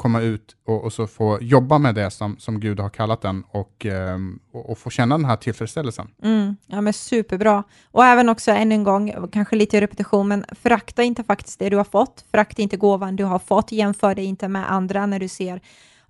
komma 0.01 0.21
ut 0.21 0.57
och, 0.67 0.85
och 0.85 0.93
så 0.93 1.07
få 1.07 1.39
jobba 1.41 1.79
med 1.79 1.95
det 1.95 2.11
som, 2.11 2.37
som 2.39 2.61
Gud 2.61 2.81
har 2.81 2.89
kallat 2.89 3.23
den 3.23 3.45
och, 3.51 3.87
ehm, 3.87 4.39
och, 4.53 4.71
och 4.71 4.79
få 4.79 4.91
känna 4.91 5.17
den 5.19 5.25
här 5.25 5.37
tillfredsställelsen. 5.37 6.09
Mm, 6.23 6.57
ja, 6.67 6.81
men 6.81 6.93
superbra. 6.93 7.65
Och 7.91 8.05
även 8.05 8.29
också 8.29 8.51
ännu 8.51 8.75
en 8.75 8.85
gång, 8.85 9.15
kanske 9.33 9.57
lite 9.57 9.81
repetition, 9.81 10.29
men 10.29 10.45
förakta 10.63 11.03
inte 11.03 11.25
faktiskt 11.25 11.59
det 11.59 11.69
du 11.69 11.77
har 11.77 11.85
fått. 11.85 12.25
Förakta 12.31 12.63
inte 12.63 12.77
gåvan 12.77 13.17
du 13.17 13.25
har 13.25 13.39
fått. 13.39 13.73
Jämför 13.73 14.15
dig 14.15 14.25
inte 14.25 14.49
med 14.49 14.73
andra 14.73 15.07
när 15.07 15.19
du 15.19 15.29
ser 15.29 15.61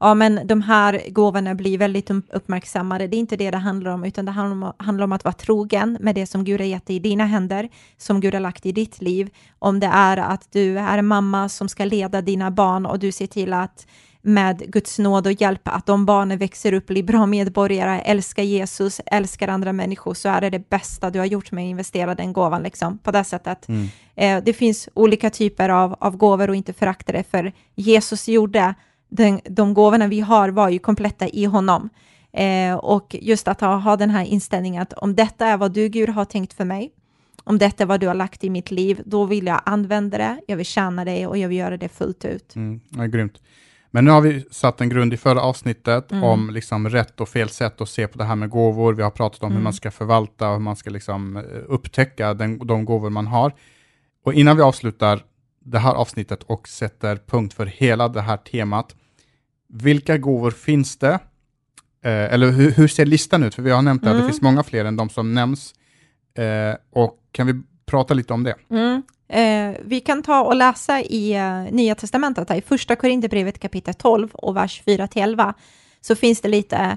Ja, 0.03 0.15
men 0.15 0.47
de 0.47 0.63
här 0.63 1.03
gåvorna 1.11 1.55
blir 1.55 1.79
väldigt 1.79 2.11
uppmärksammade. 2.11 3.07
Det 3.07 3.17
är 3.17 3.19
inte 3.19 3.37
det 3.37 3.51
det 3.51 3.57
handlar 3.57 3.91
om, 3.91 4.05
utan 4.05 4.25
det 4.25 4.33
handlar 4.33 5.05
om, 5.05 5.13
att 5.13 5.25
vara 5.25 5.35
trogen 5.35 5.99
med 6.01 6.15
det 6.15 6.27
som 6.27 6.45
Gud 6.45 6.61
har 6.61 6.67
gett 6.67 6.87
dig 6.87 6.97
i 6.97 6.99
dina 6.99 7.25
händer, 7.25 7.69
som 7.97 8.21
Gud 8.21 8.35
har 8.35 8.41
lagt 8.41 8.67
i 8.67 8.73
ditt 8.73 9.03
liv. 9.03 9.31
Om 9.59 9.81
det 9.81 9.87
är 9.87 10.17
att 10.17 10.49
du 10.53 10.79
är 10.79 10.99
en 10.99 11.07
mamma 11.07 11.49
som 11.49 11.69
ska 11.69 11.85
leda 11.85 12.21
dina 12.23 12.51
barn 12.51 12.87
och 12.87 12.99
du 12.99 13.13
ser 13.13 13.27
till 13.27 13.53
att 13.53 13.87
med 14.23 14.73
Guds 14.73 14.99
nåd 14.99 15.27
och 15.27 15.33
hjälp 15.33 15.61
att 15.65 15.87
de 15.87 16.07
barnen 16.07 16.39
växer 16.39 16.73
upp, 16.73 16.87
blir 16.87 17.03
bra 17.03 17.27
medborgare, 17.27 18.01
älskar 18.01 18.43
Jesus, 18.43 19.01
älskar 19.07 19.49
andra 19.49 19.73
människor, 19.73 20.15
så 20.15 20.29
är 20.29 20.41
det 20.41 20.51
det 20.51 20.71
bästa 20.71 21.11
du 21.11 21.19
har 21.19 21.27
gjort 21.27 21.53
med 21.53 21.65
att 21.65 21.71
investera 21.71 22.15
den 22.15 22.33
gåvan, 22.33 22.63
liksom, 22.63 22.99
på 22.99 23.11
det 23.11 23.25
sättet. 23.25 23.67
Eh, 24.15 24.43
det 24.45 24.53
finns 24.53 24.89
olika 24.95 25.31
typer 25.31 25.69
av, 25.69 25.97
av 26.01 26.17
gåvor 26.17 26.49
och 26.51 26.57
inte 26.57 26.73
förakta 26.73 27.13
det, 27.13 27.25
för 27.31 27.53
Jesus 27.75 28.29
gjorde, 28.29 28.75
den, 29.11 29.41
de 29.45 29.75
gåvorna 29.75 30.07
vi 30.07 30.21
har 30.21 30.49
var 30.49 30.69
ju 30.69 30.79
kompletta 30.79 31.29
i 31.29 31.45
honom. 31.45 31.89
Eh, 32.33 32.75
och 32.75 33.17
just 33.21 33.49
att 33.49 33.61
ha, 33.61 33.77
ha 33.77 33.97
den 33.97 34.11
här 34.11 34.25
inställningen 34.25 34.83
att 34.83 34.93
om 34.93 35.15
detta 35.15 35.47
är 35.47 35.57
vad 35.57 35.73
du 35.73 35.89
Gud 35.89 36.09
har 36.09 36.25
tänkt 36.25 36.53
för 36.53 36.65
mig, 36.65 36.91
om 37.45 37.59
detta 37.59 37.83
är 37.83 37.87
vad 37.87 38.01
du 38.01 38.07
har 38.07 38.15
lagt 38.15 38.45
i 38.45 38.51
mitt 38.51 38.71
liv, 38.71 39.03
då 39.05 39.25
vill 39.25 39.47
jag 39.47 39.61
använda 39.67 40.19
det, 40.19 40.41
jag 40.47 40.57
vill 40.57 40.67
tjäna 40.67 41.05
dig 41.05 41.27
och 41.27 41.39
jag 41.39 41.49
vill 41.49 41.59
göra 41.59 41.77
det 41.77 41.89
fullt 41.89 42.25
ut. 42.25 42.57
Mm, 42.57 42.81
ja, 42.89 43.05
grymt. 43.07 43.43
Men 43.91 44.05
nu 44.05 44.11
har 44.11 44.21
vi 44.21 44.45
satt 44.51 44.81
en 44.81 44.89
grund 44.89 45.13
i 45.15 45.17
förra 45.17 45.43
avsnittet 45.43 46.13
Mm. 46.13 46.25
om 46.25 46.51
liksom 46.51 46.89
rätt 46.89 47.21
och 47.21 47.29
fel 47.29 47.49
sätt 47.49 47.81
att 47.81 47.89
se 47.89 48.07
på 48.09 48.19
det 48.19 48.25
här 48.25 48.37
med 48.37 48.51
gåvor. 48.51 48.95
Vi 48.95 49.03
har 49.03 49.11
pratat 49.11 49.43
om 49.43 49.49
hur 49.51 49.57
Mm. 49.57 49.65
man 49.65 49.73
ska 49.73 49.91
förvalta 49.91 50.47
och 50.49 50.53
hur 50.53 50.61
man 50.61 50.77
ska 50.77 50.91
liksom 50.91 51.37
eh, 51.37 51.43
upptäcka 51.69 52.35
den, 52.35 52.67
de 52.67 52.85
gåvor 52.85 53.11
man 53.11 53.27
har. 53.27 53.53
Och 54.25 54.35
innan 54.35 54.57
vi 54.57 54.63
avslutar 54.63 55.21
det 55.65 55.79
här 55.79 55.95
avsnittet 55.95 56.43
och 56.43 56.69
sätter 56.69 57.17
punkt 57.27 57.55
för 57.55 57.67
hela 57.67 58.09
det 58.09 58.21
här 58.21 58.37
temat, 58.37 58.95
vilka 59.69 60.19
gåvor 60.19 60.51
finns 60.51 60.97
det? 60.97 61.13
Eh, 62.05 62.33
eller 62.35 62.51
hur, 62.51 62.71
hur 62.71 62.89
ser 62.89 63.07
listan 63.07 63.43
ut? 63.43 63.55
För 63.55 63.63
vi 63.63 63.71
har 63.71 63.83
nämnt 63.83 64.03
att 64.03 64.09
det 64.13 64.15
Mm. 64.15 64.27
finns 64.27 64.43
många 64.43 64.63
fler 64.63 64.85
än 64.85 64.97
de 64.97 65.09
som 65.09 65.35
nämns. 65.35 65.75
Eh, 66.39 66.75
och 66.93 67.19
kan 67.33 67.47
vi 67.47 67.63
prata 67.87 68.15
lite 68.15 68.33
om 68.33 68.43
det? 68.45 68.55
Mm. 68.71 69.03
Eh, 69.29 69.77
vi 69.85 70.01
kan 70.01 70.23
ta 70.23 70.41
och 70.43 70.57
läsa 70.57 71.01
i 71.01 71.33
eh, 71.33 71.63
Nya 71.75 71.95
Testamentet, 71.95 72.49
här, 72.49 72.57
i 72.57 72.63
Första 72.63 72.97
Korinthierbrevet 72.97 73.59
kapitel 73.59 73.95
12 73.95 74.29
och 74.33 74.57
vers 74.57 74.83
4-11, 74.87 75.55
så 76.01 76.15
finns 76.17 76.41
det 76.41 76.49
lite 76.49 76.97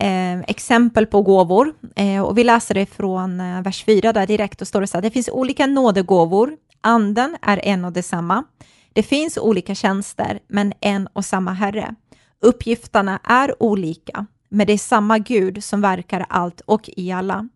eh, 0.00 0.38
exempel 0.40 1.06
på 1.06 1.22
gåvor. 1.22 1.74
Eh, 1.96 2.22
och 2.22 2.38
vi 2.38 2.44
läser 2.44 2.74
det 2.74 2.86
från 2.86 3.40
eh, 3.40 3.62
vers 3.62 3.84
4 3.84 4.12
där 4.12 4.26
direkt, 4.26 4.60
och 4.62 4.68
står 4.68 4.80
det 4.80 4.86
så 4.86 4.96
här, 4.96 5.02
det 5.02 5.10
finns 5.10 5.28
olika 5.28 5.66
nådegåvor, 5.66 6.56
anden 6.80 7.36
är 7.42 7.60
en 7.64 7.84
och 7.84 7.92
detsamma. 7.92 8.44
Det 8.92 9.02
finns 9.02 9.38
olika 9.38 9.74
tjänster, 9.74 10.40
men 10.48 10.72
en 10.80 11.06
och 11.12 11.24
samma 11.24 11.52
Herre. 11.52 11.94
Uppgifterna 12.40 13.20
är 13.24 13.62
olika, 13.62 14.26
men 14.48 14.66
det 14.66 14.72
är 14.72 14.78
samma 14.78 15.18
Gud 15.18 15.64
som 15.64 15.80
verkar 15.80 16.26
allt 16.28 16.60
och 16.60 16.90
i 16.96 17.12
alla. 17.12 17.48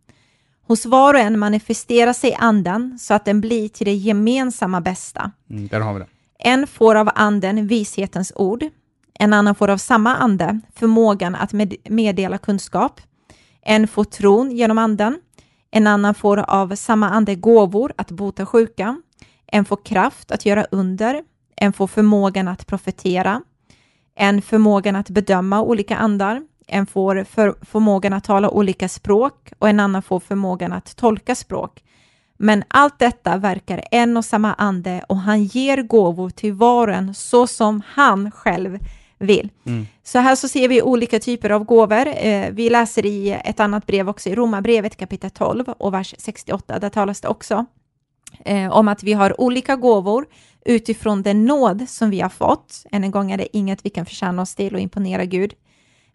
Hos 0.66 0.86
var 0.86 1.14
och 1.14 1.20
en 1.20 1.38
manifesterar 1.38 2.12
sig 2.12 2.34
anden 2.38 2.98
så 2.98 3.14
att 3.14 3.24
den 3.24 3.40
blir 3.40 3.68
till 3.68 3.86
det 3.86 3.94
gemensamma 3.94 4.80
bästa. 4.80 5.30
Mm, 5.50 5.68
där 5.68 5.80
har 5.80 5.94
vi 5.94 6.00
det. 6.00 6.06
En 6.38 6.66
får 6.66 6.94
av 6.94 7.10
anden 7.14 7.66
vishetens 7.66 8.32
ord, 8.36 8.64
en 9.14 9.32
annan 9.32 9.54
får 9.54 9.70
av 9.70 9.76
samma 9.76 10.16
ande 10.16 10.60
förmågan 10.74 11.34
att 11.34 11.52
med 11.52 11.74
meddela 11.84 12.38
kunskap, 12.38 13.00
en 13.62 13.88
får 13.88 14.04
tron 14.04 14.50
genom 14.50 14.78
anden, 14.78 15.20
en 15.70 15.86
annan 15.86 16.14
får 16.14 16.50
av 16.50 16.74
samma 16.74 17.10
ande 17.10 17.34
gåvor 17.34 17.92
att 17.96 18.10
bota 18.10 18.46
sjuka, 18.46 19.02
en 19.52 19.64
får 19.64 19.76
kraft 19.84 20.30
att 20.30 20.46
göra 20.46 20.66
under, 20.70 21.22
en 21.56 21.72
får 21.72 21.86
förmågan 21.86 22.48
att 22.48 22.66
profetera, 22.66 23.42
en 24.14 24.42
förmågan 24.42 24.96
att 24.96 25.10
bedöma 25.10 25.62
olika 25.62 25.96
andar, 25.96 26.42
en 26.66 26.86
får 26.86 27.24
för, 27.24 27.54
förmågan 27.62 28.12
att 28.12 28.24
tala 28.24 28.50
olika 28.50 28.88
språk 28.88 29.52
och 29.58 29.68
en 29.68 29.80
annan 29.80 30.02
får 30.02 30.20
förmågan 30.20 30.72
att 30.72 30.96
tolka 30.96 31.34
språk. 31.34 31.82
Men 32.38 32.64
allt 32.68 32.98
detta 32.98 33.36
verkar 33.36 33.84
en 33.90 34.16
och 34.16 34.24
samma 34.24 34.54
ande 34.54 35.04
och 35.08 35.16
han 35.16 35.44
ger 35.44 35.82
gåvor 35.82 36.30
till 36.30 36.52
var 36.52 36.88
och 36.88 36.94
en 36.94 37.14
så 37.14 37.46
som 37.46 37.82
han 37.86 38.30
själv 38.30 38.78
vill. 39.18 39.50
Mm. 39.66 39.86
Så 40.02 40.18
här 40.18 40.36
så 40.36 40.48
ser 40.48 40.68
vi 40.68 40.82
olika 40.82 41.18
typer 41.18 41.50
av 41.50 41.64
gåvor. 41.64 42.06
Eh, 42.06 42.50
vi 42.50 42.70
läser 42.70 43.06
i 43.06 43.30
ett 43.44 43.60
annat 43.60 43.86
brev 43.86 44.08
också, 44.08 44.28
i 44.28 44.34
Romarbrevet 44.34 44.96
kapitel 44.96 45.30
12 45.30 45.68
och 45.68 45.94
vers 45.94 46.14
68, 46.18 46.78
där 46.78 46.90
talas 46.90 47.20
det 47.20 47.28
också 47.28 47.66
eh, 48.44 48.72
om 48.72 48.88
att 48.88 49.02
vi 49.02 49.12
har 49.12 49.40
olika 49.40 49.76
gåvor 49.76 50.26
utifrån 50.64 51.22
den 51.22 51.44
nåd 51.44 51.88
som 51.88 52.10
vi 52.10 52.20
har 52.20 52.28
fått. 52.28 52.86
Än 52.92 53.04
en 53.04 53.10
gång 53.10 53.30
är 53.30 53.38
det 53.38 53.56
inget 53.56 53.86
vi 53.86 53.90
kan 53.90 54.06
förtjäna 54.06 54.42
oss 54.42 54.54
till 54.54 54.74
och 54.74 54.80
imponera 54.80 55.24
Gud 55.24 55.54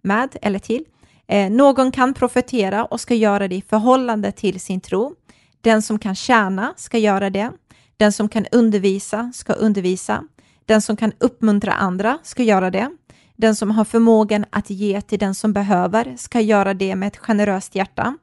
med 0.02 0.38
eller 0.42 0.60
till. 0.60 0.86
Eh, 1.28 1.50
någon 1.50 1.92
kan 1.92 2.14
profetera 2.14 2.86
och 2.86 3.02
ska 3.02 3.14
göra 3.16 3.48
det 3.48 3.56
i 3.56 3.62
förhållande 3.62 4.32
till 4.32 4.60
sin 4.60 4.82
tro. 4.82 5.16
Den 5.62 5.82
som 5.82 6.00
kan 6.00 6.16
tjäna 6.16 6.74
ska 6.78 6.98
göra 6.98 7.30
det. 7.30 7.52
Den 7.98 8.12
som 8.12 8.30
kan 8.30 8.46
undervisa 8.52 9.32
ska 9.34 9.54
undervisa. 9.54 10.24
Den 10.66 10.82
som 10.82 10.98
kan 10.98 11.12
uppmuntra 11.20 11.74
andra 11.74 12.18
ska 12.24 12.44
göra 12.44 12.72
det. 12.72 12.90
Den 13.36 13.56
som 13.56 13.72
har 13.72 13.86
förmågan 13.86 14.46
att 14.50 14.70
ge 14.70 15.02
till 15.02 15.20
den 15.20 15.36
som 15.36 15.54
behöver 15.54 16.16
ska 16.18 16.40
göra 16.40 16.74
det 16.74 16.96
med 16.96 17.08
ett 17.08 17.18
generöst 17.18 17.76
hjärta. 17.76 18.18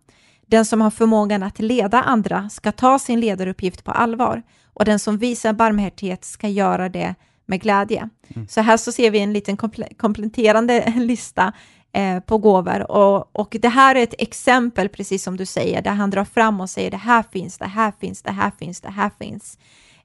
Den 0.46 0.64
som 0.64 0.80
har 0.80 0.90
förmågan 0.90 1.42
att 1.42 1.58
leda 1.58 2.02
andra 2.02 2.48
ska 2.48 2.72
ta 2.72 2.98
sin 2.98 3.20
ledaruppgift 3.20 3.84
på 3.84 3.90
allvar 3.90 4.42
och 4.72 4.84
den 4.84 4.98
som 4.98 5.18
visar 5.18 5.52
barmhärtighet 5.52 6.24
ska 6.24 6.48
göra 6.48 6.88
det 6.88 7.14
med 7.46 7.60
glädje. 7.60 8.08
Så 8.48 8.60
här 8.60 8.76
så 8.76 8.92
ser 8.92 9.10
vi 9.10 9.18
en 9.18 9.32
liten 9.32 9.56
komple- 9.56 9.96
kompletterande 9.96 10.92
lista 10.96 11.52
eh, 11.92 12.20
på 12.20 12.38
gåvor 12.38 12.90
och, 12.90 13.36
och 13.40 13.56
det 13.60 13.68
här 13.68 13.94
är 13.94 14.02
ett 14.02 14.14
exempel, 14.18 14.88
precis 14.88 15.22
som 15.22 15.36
du 15.36 15.46
säger, 15.46 15.82
där 15.82 15.90
han 15.90 16.10
drar 16.10 16.24
fram 16.24 16.60
och 16.60 16.70
säger 16.70 16.90
det 16.90 16.96
här 16.96 17.24
finns, 17.32 17.58
det 17.58 17.66
här 17.66 17.92
finns, 18.00 18.22
det 18.22 18.32
här 18.32 18.52
finns, 18.58 18.80
det 18.80 18.90
här 18.90 19.10
finns. 19.18 19.58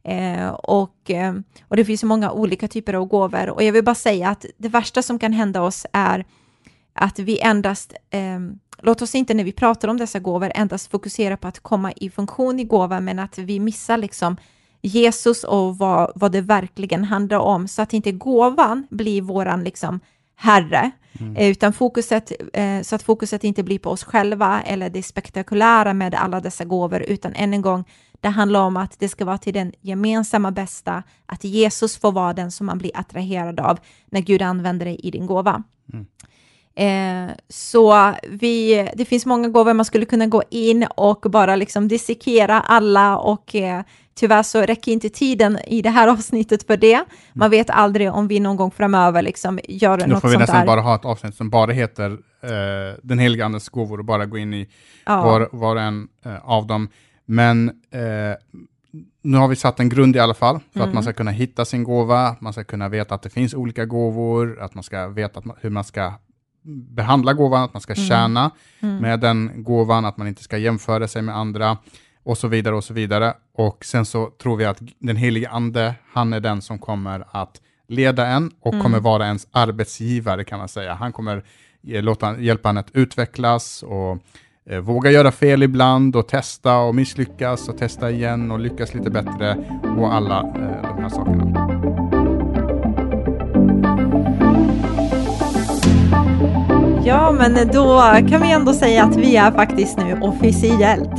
Eh, 0.03 0.49
och, 0.49 1.09
eh, 1.09 1.33
och 1.67 1.75
det 1.75 1.85
finns 1.85 2.01
så 2.01 2.07
många 2.07 2.31
olika 2.31 2.67
typer 2.67 2.93
av 2.93 3.05
gåvor 3.05 3.49
och 3.49 3.63
jag 3.63 3.73
vill 3.73 3.83
bara 3.83 3.95
säga 3.95 4.29
att 4.29 4.45
det 4.57 4.69
värsta 4.69 5.01
som 5.01 5.19
kan 5.19 5.33
hända 5.33 5.61
oss 5.61 5.85
är 5.93 6.25
att 6.93 7.19
vi 7.19 7.39
endast, 7.39 7.93
eh, 8.09 8.39
låt 8.81 9.01
oss 9.01 9.15
inte 9.15 9.33
när 9.33 9.43
vi 9.43 9.51
pratar 9.51 9.87
om 9.87 9.97
dessa 9.97 10.19
gåvor 10.19 10.51
endast 10.55 10.91
fokusera 10.91 11.37
på 11.37 11.47
att 11.47 11.59
komma 11.59 11.91
i 11.91 12.09
funktion 12.09 12.59
i 12.59 12.63
gåvan, 12.63 13.05
men 13.05 13.19
att 13.19 13.37
vi 13.37 13.59
missar 13.59 13.97
liksom 13.97 14.37
Jesus 14.81 15.43
och 15.43 15.77
vad, 15.77 16.11
vad 16.15 16.31
det 16.31 16.41
verkligen 16.41 17.03
handlar 17.03 17.39
om, 17.39 17.67
så 17.67 17.81
att 17.81 17.93
inte 17.93 18.11
gåvan 18.11 18.87
blir 18.89 19.21
våran 19.21 19.63
liksom 19.63 19.99
herre, 20.35 20.91
eh, 21.35 21.49
utan 21.49 21.73
fokuset, 21.73 22.31
eh, 22.53 22.81
så 22.81 22.95
att 22.95 23.03
fokuset 23.03 23.43
inte 23.43 23.63
blir 23.63 23.79
på 23.79 23.89
oss 23.89 24.03
själva 24.03 24.61
eller 24.61 24.89
det 24.89 25.03
spektakulära 25.03 25.93
med 25.93 26.15
alla 26.15 26.39
dessa 26.39 26.65
gåvor, 26.65 27.01
utan 27.01 27.33
än 27.33 27.53
en 27.53 27.61
gång, 27.61 27.83
det 28.21 28.29
handlar 28.29 28.59
om 28.61 28.77
att 28.77 28.99
det 28.99 29.09
ska 29.09 29.25
vara 29.25 29.37
till 29.37 29.53
den 29.53 29.73
gemensamma 29.81 30.51
bästa, 30.51 31.03
att 31.25 31.43
Jesus 31.43 31.97
får 31.97 32.11
vara 32.11 32.33
den 32.33 32.51
som 32.51 32.65
man 32.65 32.77
blir 32.77 32.91
attraherad 32.93 33.59
av 33.59 33.79
när 34.09 34.21
Gud 34.21 34.41
använder 34.41 34.85
det 34.85 35.05
i 35.05 35.11
din 35.11 35.25
gåva. 35.25 35.63
Eh, 36.79 37.29
så 37.49 38.13
vi, 38.29 38.89
det 38.95 39.05
finns 39.05 39.25
många 39.25 39.47
gåvor 39.47 39.73
man 39.73 39.85
skulle 39.85 40.05
kunna 40.05 40.25
gå 40.27 40.43
in 40.49 40.87
och 40.95 41.25
bara 41.29 41.55
liksom 41.55 41.87
dissekera 41.87 42.61
alla 42.61 43.17
och 43.17 43.55
eh, 43.55 43.81
tyvärr 44.19 44.43
så 44.43 44.61
räcker 44.61 44.91
inte 44.91 45.09
tiden 45.09 45.59
i 45.67 45.81
det 45.81 45.89
här 45.89 46.07
avsnittet 46.13 46.67
för 46.67 46.77
det. 46.77 47.03
Man 47.33 47.49
vet 47.49 47.69
aldrig 47.69 48.11
om 48.13 48.27
vi 48.27 48.39
någon 48.39 48.55
gång 48.55 48.71
framöver 48.71 49.21
liksom 49.21 49.59
gör 49.67 49.97
Då 49.97 50.05
något 50.05 50.21
får 50.21 50.27
vi 50.27 50.33
sånt 50.33 50.39
nästan 50.39 50.59
där. 50.59 50.65
bara 50.67 50.81
ha 50.81 50.95
ett 50.95 51.05
avsnitt 51.05 51.35
som 51.35 51.49
bara 51.49 51.71
heter 51.71 52.11
eh, 52.43 52.97
Den 53.03 53.19
heliga 53.19 53.45
Andes 53.45 53.69
gåvor 53.69 53.97
och 53.99 54.05
bara 54.05 54.25
gå 54.25 54.37
in 54.37 54.53
i 54.53 54.67
Ja. 55.05 55.21
var, 55.23 55.49
var 55.51 55.75
och 55.75 55.81
en 55.81 56.07
eh, 56.25 56.49
av 56.49 56.67
dem. 56.67 56.89
Men 57.25 57.69
eh, 57.69 58.59
nu 59.23 59.37
har 59.37 59.47
vi 59.47 59.55
satt 59.55 59.79
en 59.79 59.89
grund 59.89 60.15
i 60.15 60.19
alla 60.19 60.33
fall 60.33 60.59
för 60.73 60.79
Mm. 60.79 60.87
att 60.89 60.93
man 60.93 61.03
ska 61.03 61.13
kunna 61.13 61.31
hitta 61.31 61.65
sin 61.65 61.83
gåva, 61.83 62.35
man 62.39 62.53
ska 62.53 62.63
kunna 62.63 62.89
veta 62.89 63.15
att 63.15 63.21
det 63.21 63.29
finns 63.29 63.53
olika 63.53 63.85
gåvor, 63.85 64.61
att 64.61 64.75
man 64.75 64.83
ska 64.83 65.07
veta 65.07 65.39
att 65.39 65.45
man, 65.45 65.57
hur 65.61 65.69
man 65.69 65.83
ska 65.83 66.13
behandla 66.95 67.33
gåvan, 67.33 67.63
att 67.63 67.73
man 67.73 67.81
ska 67.81 67.93
Mm. 67.93 68.05
tjäna 68.07 68.51
med 68.79 69.19
den 69.19 69.51
gåvan, 69.63 70.05
att 70.05 70.17
man 70.17 70.27
inte 70.27 70.43
ska 70.43 70.57
jämföra 70.57 71.07
sig 71.07 71.21
med 71.21 71.37
andra 71.37 71.77
och 72.23 72.37
så 72.37 72.47
vidare 72.47 72.75
och 72.75 72.83
så 72.83 72.93
vidare. 72.93 73.33
Och 73.57 73.85
sen 73.85 74.05
så 74.05 74.25
tror 74.41 74.55
vi 74.57 74.65
att 74.65 74.79
den 74.99 75.15
helige 75.15 75.49
ande, 75.49 75.95
han 76.13 76.33
är 76.33 76.39
den 76.39 76.61
som 76.61 76.79
kommer 76.79 77.23
att 77.31 77.61
leda 77.87 78.27
en 78.27 78.51
och 78.61 78.73
Mm. 78.73 78.83
kommer 78.83 78.99
vara 78.99 79.25
ens 79.25 79.47
arbetsgivare 79.51 80.43
kan 80.43 80.59
man 80.59 80.67
säga. 80.67 80.93
Han 80.93 81.11
kommer 81.13 81.43
eh, 81.87 82.03
låta, 82.03 82.39
hjälpa 82.39 82.69
en 82.69 82.77
att 82.77 82.91
utvecklas 82.93 83.83
och 83.83 84.17
eh, 84.69 84.79
våga 84.79 85.11
göra 85.11 85.31
fel 85.31 85.63
ibland 85.63 86.15
och 86.15 86.27
testa 86.27 86.77
och 86.77 86.95
misslyckas 86.95 87.69
och 87.69 87.77
testa 87.77 88.11
igen 88.11 88.51
och 88.51 88.59
lyckas 88.59 88.93
lite 88.93 89.09
bättre 89.09 89.55
och 89.97 90.13
alla 90.13 90.39
eh, 90.39 90.95
de 90.95 91.01
här 91.03 91.09
sakerna. 91.09 92.18
Ja, 97.09 97.31
men 97.31 97.67
då 97.67 98.01
kan 98.29 98.41
vi 98.41 98.51
ändå 98.51 98.73
säga 98.73 99.03
att 99.03 99.15
vi 99.15 99.35
är 99.35 99.51
faktiskt 99.51 99.97
nu 99.97 100.19
officiellt 100.21 101.11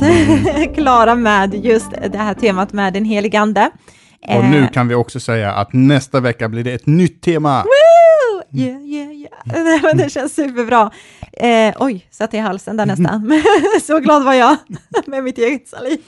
klara 0.75 1.15
med 1.15 1.65
just 1.65 1.91
det 2.11 2.17
här 2.17 2.33
temat 2.33 2.73
med 2.73 2.93
den 2.93 3.05
helige 3.05 3.39
Ande. 3.39 3.71
Och 4.27 4.45
nu 4.45 4.59
Eh, 4.59 4.69
kan 4.69 4.87
vi 4.87 4.95
också 4.95 5.19
säga 5.19 5.51
att 5.51 5.73
nästa 5.73 6.19
vecka 6.19 6.49
blir 6.49 6.63
det 6.63 6.73
ett 6.73 6.87
nytt 6.87 7.21
tema. 7.21 7.63
Woo! 7.63 8.59
Yeah, 8.59 8.81
yeah, 8.81 9.11
yeah. 9.11 9.81
Men 9.83 9.97
det 9.97 10.09
känns 10.09 10.35
superbra. 10.35 10.91
Eh, 11.33 11.73
oj, 11.79 12.07
satt 12.11 12.33
i 12.33 12.37
halsen 12.37 12.77
där 12.77 12.85
nästan. 12.85 13.41
så 13.81 13.99
glad 13.99 14.23
var 14.23 14.33
jag 14.33 14.57
med 15.05 15.23
mitt 15.23 15.37
eget 15.37 15.67
saliv. 15.67 15.99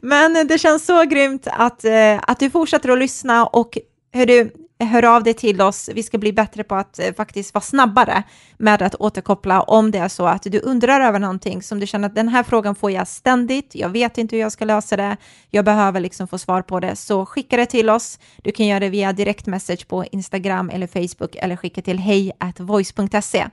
men 0.00 0.46
det 0.46 0.58
känns 0.58 0.86
så 0.86 1.04
grymt 1.04 1.48
att, 1.52 1.84
eh, 1.84 2.20
att 2.22 2.40
du 2.40 2.50
fortsätter 2.50 2.88
att 2.88 2.98
lyssna 2.98 3.46
och 3.46 3.78
hör, 4.12 4.26
du, 4.26 4.50
hör 4.84 5.04
av 5.04 5.22
dig 5.22 5.34
till 5.34 5.60
oss. 5.60 5.90
Vi 5.94 6.02
ska 6.02 6.18
bli 6.18 6.32
bättre 6.32 6.64
på 6.64 6.74
att 6.74 6.98
eh, 6.98 7.14
faktiskt 7.14 7.54
vara 7.54 7.62
snabbare 7.62 8.22
med 8.58 8.82
att 8.82 8.94
återkoppla 8.94 9.62
om 9.62 9.90
det 9.90 9.98
är 9.98 10.08
så 10.08 10.26
att 10.26 10.42
du 10.42 10.60
undrar 10.60 11.00
över 11.00 11.18
någonting 11.18 11.62
som 11.62 11.80
du 11.80 11.86
känner 11.86 12.08
att 12.08 12.14
den 12.14 12.28
här 12.28 12.42
frågan 12.42 12.74
får 12.74 12.90
jag 12.90 13.08
ständigt. 13.08 13.74
Jag 13.74 13.88
vet 13.88 14.18
inte 14.18 14.36
hur 14.36 14.40
jag 14.40 14.52
ska 14.52 14.64
lösa 14.64 14.96
det. 14.96 15.16
Jag 15.50 15.64
behöver 15.64 16.00
liksom 16.00 16.28
få 16.28 16.38
svar 16.38 16.62
på 16.62 16.80
det. 16.80 16.96
Så 16.96 17.26
skicka 17.26 17.56
det 17.56 17.66
till 17.66 17.90
oss. 17.90 18.18
Du 18.42 18.52
kan 18.52 18.66
göra 18.66 18.80
det 18.80 18.88
via 18.88 19.12
direktmessage 19.12 19.88
på 19.88 20.04
Instagram 20.04 20.70
eller 20.70 20.86
Facebook 20.86 21.36
eller 21.36 21.56
skicka 21.56 21.82
till 21.82 21.98
hej 21.98 22.32
voice.se 22.58 23.46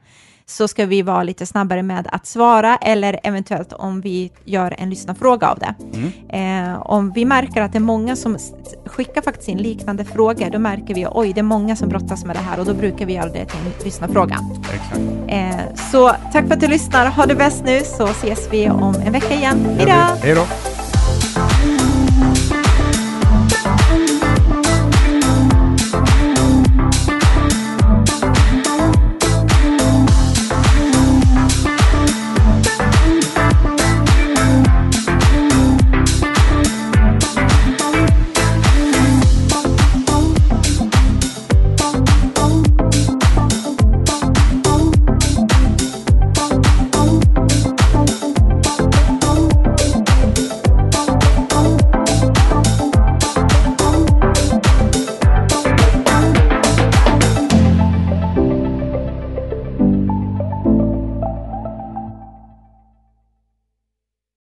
så 0.47 0.67
ska 0.67 0.85
vi 0.85 1.01
vara 1.01 1.23
lite 1.23 1.45
snabbare 1.45 1.83
med 1.83 2.07
att 2.11 2.25
svara 2.27 2.77
eller 2.77 3.19
eventuellt 3.23 3.73
om 3.73 4.01
vi 4.01 4.31
gör 4.45 4.75
en 4.77 4.89
lyssnarfråga 4.89 5.49
av 5.49 5.59
det. 5.59 5.75
Mm. 5.93 6.73
Eh, 6.73 6.81
om 6.81 7.11
vi 7.11 7.25
märker 7.25 7.61
att 7.61 7.71
det 7.71 7.77
är 7.77 7.79
många 7.79 8.15
som 8.15 8.37
skickar 8.85 9.21
faktiskt 9.21 9.49
in 9.49 9.57
liknande 9.57 10.05
frågor, 10.05 10.49
då 10.49 10.59
märker 10.59 10.95
vi 10.95 11.07
oj, 11.11 11.33
det 11.33 11.39
är 11.39 11.43
många 11.43 11.75
som 11.75 11.89
brottas 11.89 12.25
med 12.25 12.35
det 12.35 12.41
här 12.41 12.59
och 12.59 12.65
då 12.65 12.73
brukar 12.73 13.05
vi 13.05 13.13
göra 13.13 13.29
det 13.29 13.45
till 13.45 13.59
en 13.59 13.83
lyssnarfråga. 13.83 14.39
Exakt. 14.73 15.01
Eh, 15.27 15.75
så 15.91 16.11
tack 16.31 16.47
för 16.47 16.53
att 16.53 16.61
du 16.61 16.67
lyssnar. 16.67 17.09
Ha 17.09 17.25
det 17.25 17.35
bäst 17.35 17.63
nu 17.65 17.81
så 17.83 18.07
ses 18.07 18.47
vi 18.51 18.69
om 18.69 18.95
en 19.05 19.11
vecka 19.11 19.33
igen. 19.33 19.65
Hej 19.77 19.85
då! 19.85 20.25
Hej 20.25 20.35
då! 20.35 20.74